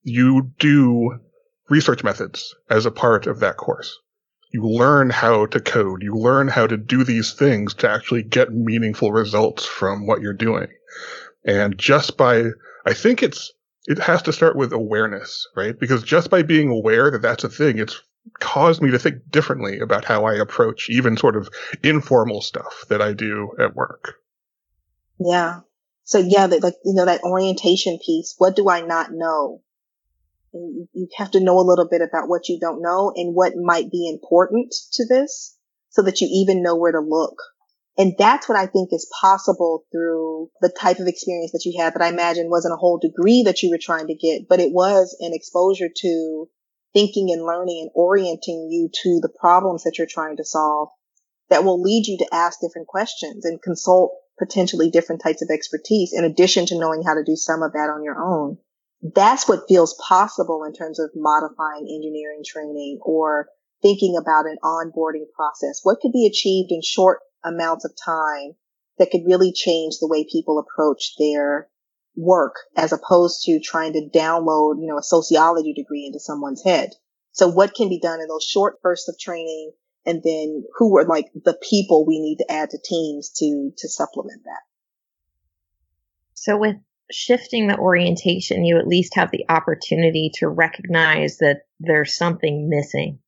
[0.03, 1.19] you do
[1.69, 3.99] research methods as a part of that course.
[4.53, 6.03] You learn how to code.
[6.03, 10.33] You learn how to do these things to actually get meaningful results from what you're
[10.33, 10.69] doing.
[11.45, 12.45] And just by,
[12.87, 13.53] I think it's,
[13.87, 15.79] it has to start with awareness, right?
[15.79, 18.01] Because just by being aware that that's a thing, it's
[18.41, 21.49] caused me to think differently about how I approach even sort of
[21.83, 24.17] informal stuff that I do at work.
[25.19, 25.61] Yeah.
[26.05, 28.35] So yeah, that like, you know, that orientation piece.
[28.39, 29.63] What do I not know?
[30.53, 33.55] And you have to know a little bit about what you don't know and what
[33.57, 35.57] might be important to this
[35.91, 37.37] so that you even know where to look.
[37.97, 41.95] And that's what I think is possible through the type of experience that you had
[41.95, 44.73] that I imagine wasn't a whole degree that you were trying to get, but it
[44.73, 46.49] was an exposure to
[46.95, 50.89] thinking and learning and orienting you to the problems that you're trying to solve
[51.51, 56.13] that will lead you to ask different questions and consult potentially different types of expertise
[56.13, 58.57] in addition to knowing how to do some of that on your own.
[59.15, 63.49] That's what feels possible in terms of modifying engineering training or
[63.83, 65.81] thinking about an onboarding process.
[65.83, 68.55] What could be achieved in short amounts of time
[68.99, 71.69] that could really change the way people approach their
[72.17, 76.91] work as opposed to trying to download, you know, a sociology degree into someone's head.
[77.33, 79.73] So what can be done in those short bursts of training?
[80.07, 83.89] And then who are like the people we need to add to teams to, to
[83.89, 84.61] supplement that?
[86.35, 86.77] So with
[87.11, 93.19] shifting the orientation, you at least have the opportunity to recognize that there's something missing,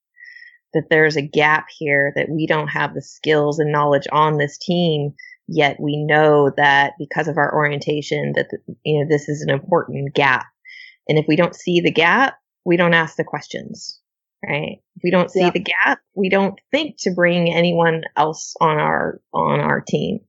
[0.74, 4.58] that there's a gap here, that we don't have the skills and knowledge on this
[4.58, 5.14] team
[5.48, 8.48] yet we know that because of our orientation that
[8.84, 10.46] you know this is an important gap.
[11.08, 14.00] And if we don't see the gap we don't ask the questions
[14.46, 14.78] right?
[14.96, 15.50] If we don't see yeah.
[15.50, 20.20] the gap we don't think to bring anyone else on our on our team.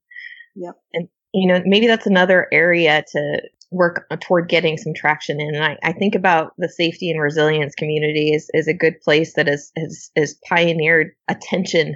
[0.55, 0.75] Yep.
[0.93, 3.41] And you know maybe that's another area to
[3.71, 5.55] work toward getting some traction in.
[5.55, 9.33] And I, I think about the safety and resilience community is, is a good place
[9.33, 11.95] that has, has, has pioneered attention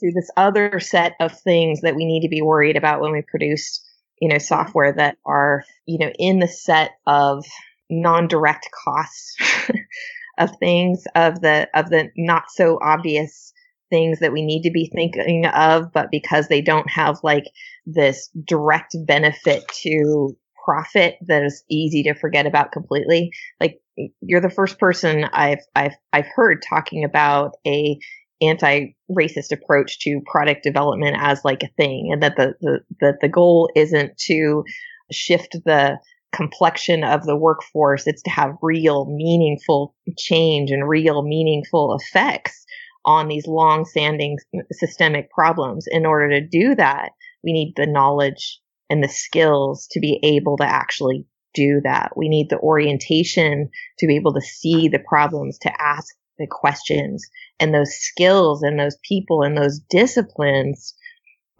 [0.00, 3.22] to this other set of things that we need to be worried about when we
[3.22, 3.80] produce,
[4.20, 7.44] you know, software that are, you know, in the set of
[7.88, 9.36] non-direct costs
[10.38, 13.52] of things of the of the not so obvious
[13.90, 17.44] things that we need to be thinking of, but because they don't have like
[17.86, 23.32] this direct benefit to profit that is easy to forget about completely.
[23.58, 23.80] Like
[24.20, 27.98] you're the first person I've I've I've heard talking about a
[28.40, 33.28] anti-racist approach to product development as like a thing and that the, the that the
[33.28, 34.64] goal isn't to
[35.12, 35.98] shift the
[36.32, 42.64] complexion of the workforce it's to have real meaningful change and real meaningful effects
[43.04, 44.36] on these long-standing
[44.72, 45.86] systemic problems.
[45.90, 47.10] In order to do that
[47.42, 52.12] we need the knowledge and the skills to be able to actually do that.
[52.16, 57.28] We need the orientation to be able to see the problems to ask the questions
[57.60, 60.94] and those skills and those people and those disciplines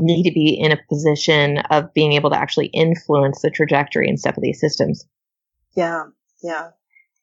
[0.00, 4.18] need to be in a position of being able to actually influence the trajectory and
[4.18, 5.04] stuff of these systems.
[5.76, 6.04] Yeah,
[6.42, 6.70] yeah.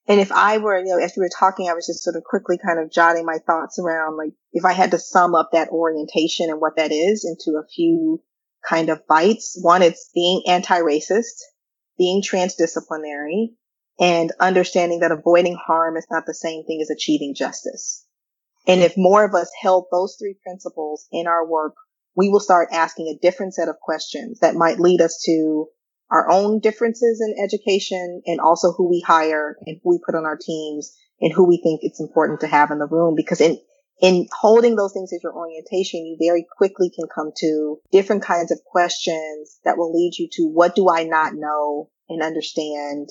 [0.07, 2.23] And if I were, you know, as you were talking, I was just sort of
[2.23, 5.69] quickly kind of jotting my thoughts around, like, if I had to sum up that
[5.69, 8.21] orientation and what that is into a few
[8.67, 9.57] kind of bites.
[9.61, 11.41] One, it's being anti-racist,
[11.97, 13.49] being transdisciplinary,
[13.99, 18.05] and understanding that avoiding harm is not the same thing as achieving justice.
[18.68, 21.74] And if more of us held those three principles in our work,
[22.15, 25.68] we will start asking a different set of questions that might lead us to
[26.11, 30.26] our own differences in education and also who we hire and who we put on
[30.26, 33.15] our teams and who we think it's important to have in the room.
[33.15, 33.57] Because in,
[34.01, 38.51] in holding those things as your orientation, you very quickly can come to different kinds
[38.51, 43.09] of questions that will lead you to what do I not know and understand?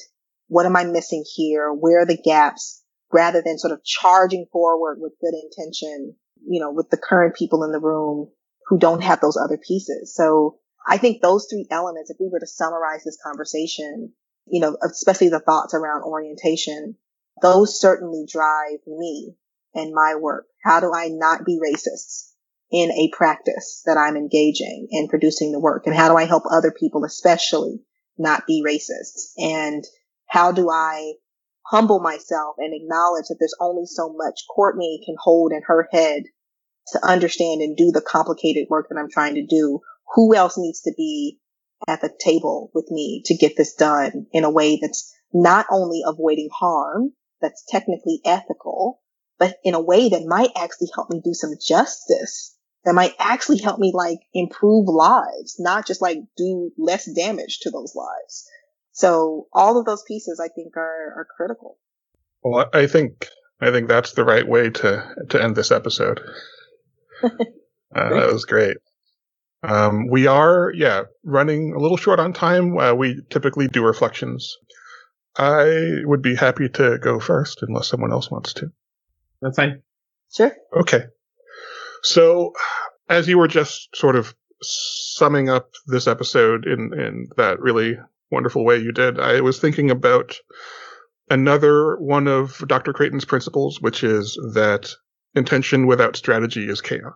[0.48, 1.72] What am I missing here?
[1.72, 2.82] Where are the gaps?
[3.16, 6.14] Rather than sort of charging forward with good intention,
[6.46, 8.30] you know, with the current people in the room
[8.66, 10.14] who don't have those other pieces.
[10.14, 14.12] So I think those three elements, if we were to summarize this conversation,
[14.46, 16.96] you know, especially the thoughts around orientation,
[17.40, 19.34] those certainly drive me
[19.74, 20.44] and my work.
[20.62, 22.32] How do I not be racist
[22.70, 25.86] in a practice that I'm engaging in producing the work?
[25.86, 27.80] And how do I help other people, especially
[28.18, 29.32] not be racist?
[29.38, 29.84] And
[30.26, 31.14] how do I
[31.70, 36.24] humble myself and acknowledge that there's only so much Courtney can hold in her head
[36.92, 39.80] to understand and do the complicated work that I'm trying to do.
[40.14, 41.38] Who else needs to be
[41.88, 46.02] at the table with me to get this done in a way that's not only
[46.06, 49.00] avoiding harm, that's technically ethical,
[49.38, 53.58] but in a way that might actually help me do some justice that might actually
[53.58, 58.48] help me like improve lives, not just like do less damage to those lives.
[58.96, 61.76] So all of those pieces I think are, are critical.
[62.42, 63.28] Well, I think,
[63.60, 66.18] I think that's the right way to, to end this episode.
[67.22, 67.28] uh,
[67.94, 68.78] that was great.
[69.62, 72.78] Um, we are, yeah, running a little short on time.
[72.78, 74.56] Uh, we typically do reflections.
[75.36, 78.72] I would be happy to go first unless someone else wants to.
[79.42, 79.82] That's fine.
[80.34, 80.56] Sure.
[80.74, 81.02] Okay.
[82.02, 82.54] So,
[83.10, 87.98] as you were just sort of summing up this episode in, in that really
[88.30, 90.36] wonderful way you did, I was thinking about
[91.30, 92.92] another one of Dr.
[92.92, 94.90] Crayton's principles, which is that
[95.34, 97.14] intention without strategy is chaos.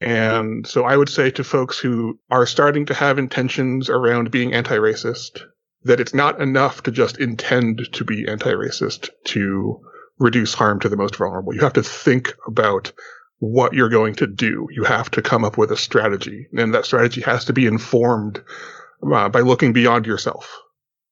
[0.00, 0.10] Mm-hmm.
[0.10, 4.52] And so I would say to folks who are starting to have intentions around being
[4.52, 5.42] anti-racist
[5.84, 9.80] that it's not enough to just intend to be anti-racist to
[10.18, 11.54] reduce harm to the most vulnerable.
[11.54, 12.92] You have to think about
[13.38, 14.68] what you're going to do.
[14.70, 18.40] You have to come up with a strategy and that strategy has to be informed
[19.02, 20.60] uh, by looking beyond yourself,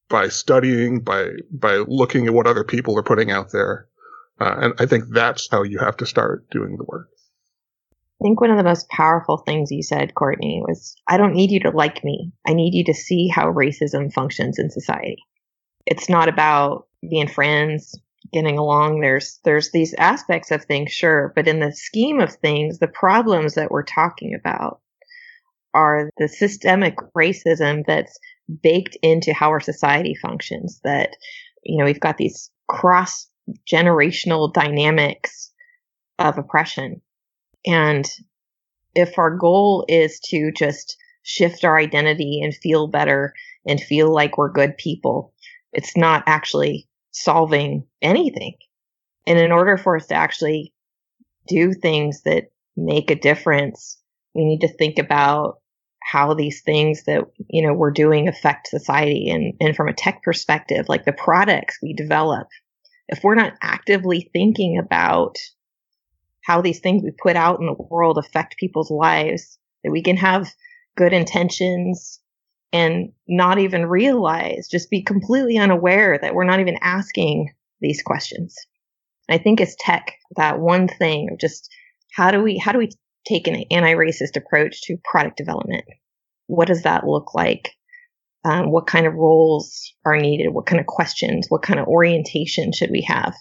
[0.09, 3.89] by studying, by, by looking at what other people are putting out there.
[4.41, 7.09] Uh, and I think that's how you have to start doing the work.
[7.93, 11.51] I think one of the most powerful things you said, Courtney, was I don't need
[11.51, 12.33] you to like me.
[12.47, 15.25] I need you to see how racism functions in society.
[15.87, 17.99] It's not about being friends,
[18.31, 19.01] getting along.
[19.01, 23.55] There's there's these aspects of things, sure, but in the scheme of things, the problems
[23.55, 24.81] that we're talking about
[25.75, 28.19] are the systemic racism that's
[28.63, 30.81] baked into how our society functions.
[30.85, 31.17] That
[31.65, 33.29] you know, we've got these cross
[33.71, 35.51] generational dynamics
[36.19, 37.01] of oppression
[37.67, 38.09] and
[38.95, 43.35] if our goal is to just shift our identity and feel better
[43.67, 45.33] and feel like we're good people,
[45.73, 48.55] it's not actually solving anything.
[49.27, 50.73] And in order for us to actually
[51.47, 53.99] do things that make a difference,
[54.35, 55.59] we need to think about
[56.03, 60.23] how these things that you know we're doing affect society and and from a tech
[60.23, 62.49] perspective like the products we develop
[63.11, 65.37] if we're not actively thinking about
[66.43, 70.17] how these things we put out in the world affect people's lives, that we can
[70.17, 70.53] have
[70.97, 72.21] good intentions
[72.73, 78.55] and not even realize, just be completely unaware that we're not even asking these questions.
[79.29, 81.69] I think as tech, that one thing of just
[82.13, 82.91] how do we, how do we
[83.27, 85.85] take an anti-racist approach to product development?
[86.47, 87.71] What does that look like?
[88.45, 90.55] Um, what kind of roles are needed?
[90.55, 91.47] What kind of questions?
[91.49, 93.35] What kind of orientation should we have?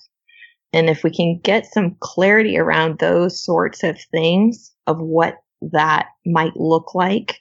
[0.73, 6.07] And if we can get some clarity around those sorts of things of what that
[6.25, 7.39] might look like,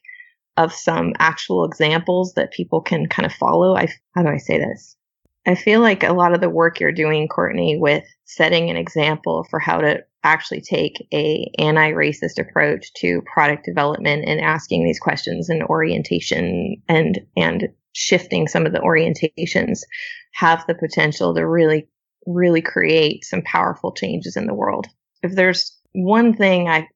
[0.59, 3.77] of some actual examples that people can kind of follow.
[3.77, 4.97] I, how do I say this?
[5.47, 9.47] I feel like a lot of the work you're doing, Courtney, with setting an example
[9.51, 15.49] for how to actually take a anti-racist approach to product development and asking these questions
[15.49, 19.81] and orientation and and shifting some of the orientations
[20.33, 21.89] have the potential to really
[22.27, 24.87] really create some powerful changes in the world.
[25.23, 26.89] If there's one thing I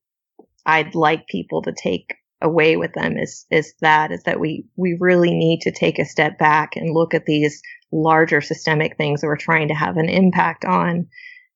[0.66, 4.96] I'd like people to take away with them is is that is that we we
[5.00, 7.62] really need to take a step back and look at these
[7.92, 11.06] larger systemic things that we're trying to have an impact on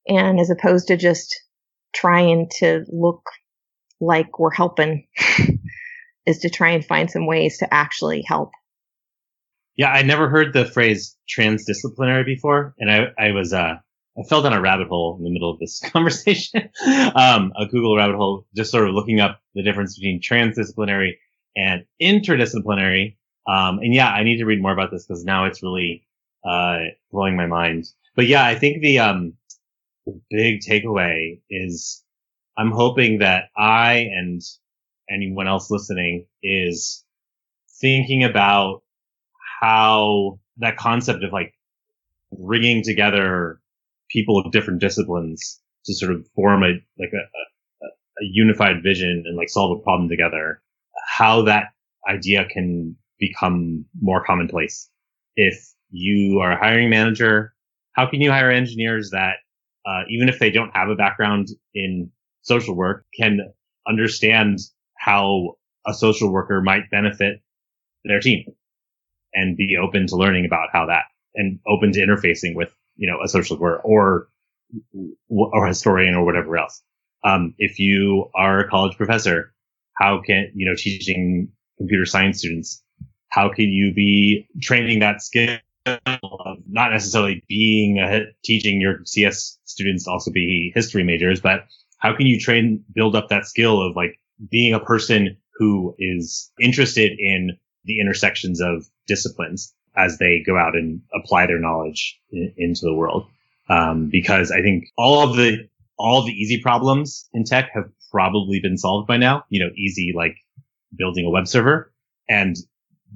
[0.07, 1.43] and as opposed to just
[1.97, 3.23] trying to look
[4.01, 5.07] like we're helping
[6.27, 8.51] is to try and find some ways to actually help
[9.77, 13.75] yeah, I never heard the phrase transdisciplinary before, and I, I was uh,
[14.19, 16.71] I fell down a rabbit hole in the middle of this conversation,
[17.15, 21.13] um, a Google rabbit hole, just sort of looking up the difference between transdisciplinary
[21.55, 23.17] and interdisciplinary.
[23.47, 26.07] Um, and yeah, I need to read more about this because now it's really
[26.49, 26.79] uh,
[27.13, 27.85] blowing my mind.
[28.17, 29.35] But yeah, I think the um,
[30.31, 32.05] big takeaway is
[32.57, 34.41] I'm hoping that I and
[35.11, 37.05] anyone else listening is
[37.81, 38.83] thinking about
[39.61, 41.55] how that concept of like
[42.33, 43.61] bringing together
[44.11, 49.25] people of different disciplines to sort of form a like a, a, a unified vision
[49.27, 50.61] and like solve a problem together,
[51.07, 51.69] how that
[52.09, 54.89] idea can become more commonplace.
[55.37, 57.55] If you are a hiring manager,
[57.93, 59.37] how can you hire engineers that,
[59.87, 62.11] uh, even if they don't have a background in
[62.43, 63.41] social work, can
[63.89, 64.59] understand
[64.97, 65.57] how
[65.87, 67.41] a social worker might benefit
[68.05, 68.45] their team?
[69.37, 71.05] and be open to learning about how that
[71.35, 74.29] and open to interfacing with, you know, a social worker or,
[75.29, 76.83] or historian or whatever else.
[77.23, 79.53] Um, if you are a college professor,
[79.93, 82.83] how can, you know, teaching computer science students,
[83.29, 89.59] how can you be training that skill of not necessarily being a, teaching your CS
[89.65, 91.67] students to also be history majors, but
[91.99, 94.19] how can you train, build up that skill of like
[94.51, 100.75] being a person who is interested in the intersections of disciplines as they go out
[100.75, 103.27] and apply their knowledge in, into the world.
[103.69, 105.69] Um, because I think all of the
[105.99, 109.45] all the easy problems in tech have probably been solved by now.
[109.49, 110.37] You know, easy like
[110.97, 111.93] building a web server,
[112.29, 112.55] and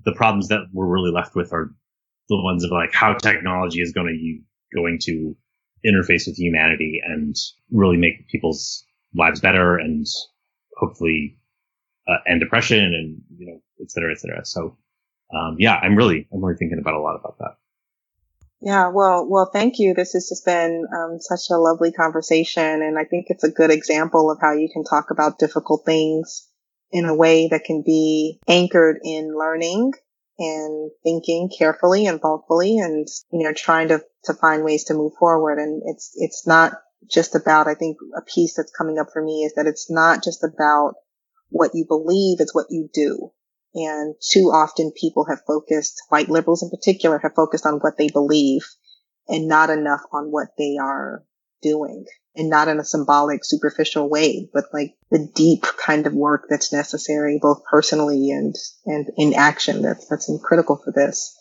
[0.05, 1.73] the problems that we're really left with are
[2.31, 5.37] the ones of like how technology is going to going to
[5.85, 7.35] interface with humanity and
[7.71, 8.85] really make people's
[9.15, 10.07] lives better and
[10.77, 11.37] hopefully
[12.09, 14.45] uh, end depression and you know et cetera et cetera.
[14.45, 14.79] So
[15.35, 17.57] um, yeah, I'm really I'm really thinking about a lot about that.
[18.63, 19.95] Yeah, well, well, thank you.
[19.95, 23.71] This has just been um, such a lovely conversation, and I think it's a good
[23.71, 26.47] example of how you can talk about difficult things
[26.93, 29.93] in a way that can be anchored in learning
[30.41, 35.13] and thinking carefully and thoughtfully, and you know, trying to to find ways to move
[35.19, 35.59] forward.
[35.59, 36.73] And it's it's not
[37.09, 37.69] just about.
[37.69, 40.95] I think a piece that's coming up for me is that it's not just about
[41.51, 43.31] what you believe; it's what you do.
[43.75, 48.09] And too often people have focused, white liberals in particular, have focused on what they
[48.09, 48.67] believe
[49.29, 51.23] and not enough on what they are
[51.63, 52.05] doing
[52.37, 56.73] and not in a symbolic, superficial way, but like the deep kind of work that's
[56.73, 58.55] necessary, both personally and,
[58.87, 61.37] and in action that's, that's critical for this.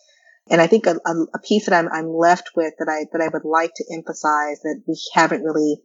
[0.50, 3.30] And I think a, a, piece that I'm, I'm left with that I, that I
[3.32, 5.78] would like to emphasize that we haven't really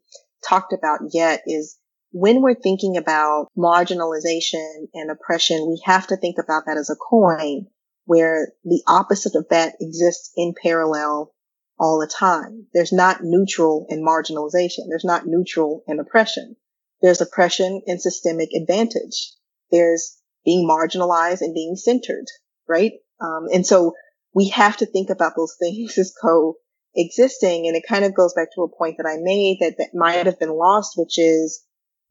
[0.48, 1.78] talked about yet is
[2.12, 6.96] when we're thinking about marginalization and oppression, we have to think about that as a
[6.96, 7.66] coin
[8.06, 11.33] where the opposite of that exists in parallel
[11.78, 12.66] all the time.
[12.72, 14.88] There's not neutral in marginalization.
[14.88, 16.56] There's not neutral in oppression.
[17.02, 19.32] There's oppression and systemic advantage.
[19.70, 22.26] There's being marginalized and being centered,
[22.68, 22.92] right?
[23.20, 23.94] Um, and so
[24.34, 27.66] we have to think about those things as coexisting.
[27.66, 30.26] And it kind of goes back to a point that I made that, that might
[30.26, 31.64] have been lost, which is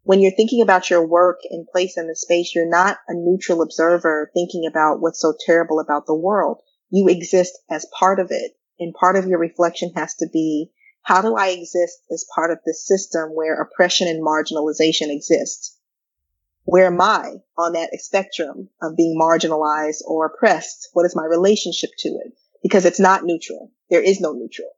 [0.03, 3.61] when you're thinking about your work and place in the space, you're not a neutral
[3.61, 6.57] observer thinking about what's so terrible about the world.
[6.89, 8.51] You exist as part of it.
[8.79, 10.71] And part of your reflection has to be,
[11.01, 15.77] how do I exist as part of this system where oppression and marginalization exist?
[16.65, 20.89] Where am I on that spectrum of being marginalized or oppressed?
[20.93, 22.33] What is my relationship to it?
[22.61, 23.71] Because it's not neutral.
[23.89, 24.69] There is no neutral.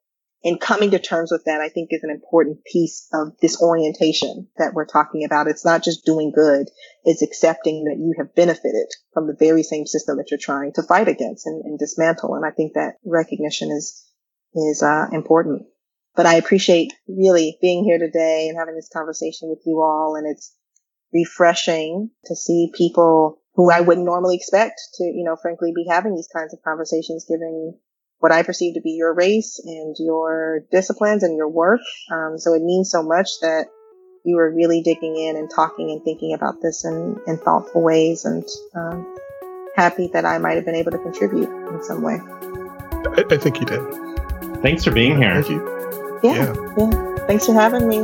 [0.45, 4.47] And coming to terms with that, I think is an important piece of this orientation
[4.57, 5.47] that we're talking about.
[5.47, 6.67] It's not just doing good.
[7.03, 10.83] It's accepting that you have benefited from the very same system that you're trying to
[10.83, 12.35] fight against and, and dismantle.
[12.35, 14.07] And I think that recognition is,
[14.53, 15.63] is, uh, important.
[16.15, 20.15] But I appreciate really being here today and having this conversation with you all.
[20.15, 20.55] And it's
[21.11, 26.13] refreshing to see people who I wouldn't normally expect to, you know, frankly be having
[26.13, 27.79] these kinds of conversations, given
[28.19, 31.81] what I perceive to be your race and your disciplines and your work.
[32.11, 33.67] Um, so it means so much that
[34.23, 38.25] you were really digging in and talking and thinking about this in, in thoughtful ways
[38.25, 38.43] and
[38.73, 39.15] um,
[39.75, 42.19] happy that I might have been able to contribute in some way.
[43.17, 43.81] I, I think you did.
[44.61, 45.41] Thanks for being here.
[45.41, 46.19] Thank you.
[46.23, 46.73] Yeah, yeah.
[46.77, 47.15] yeah.
[47.27, 48.03] Thanks for having me.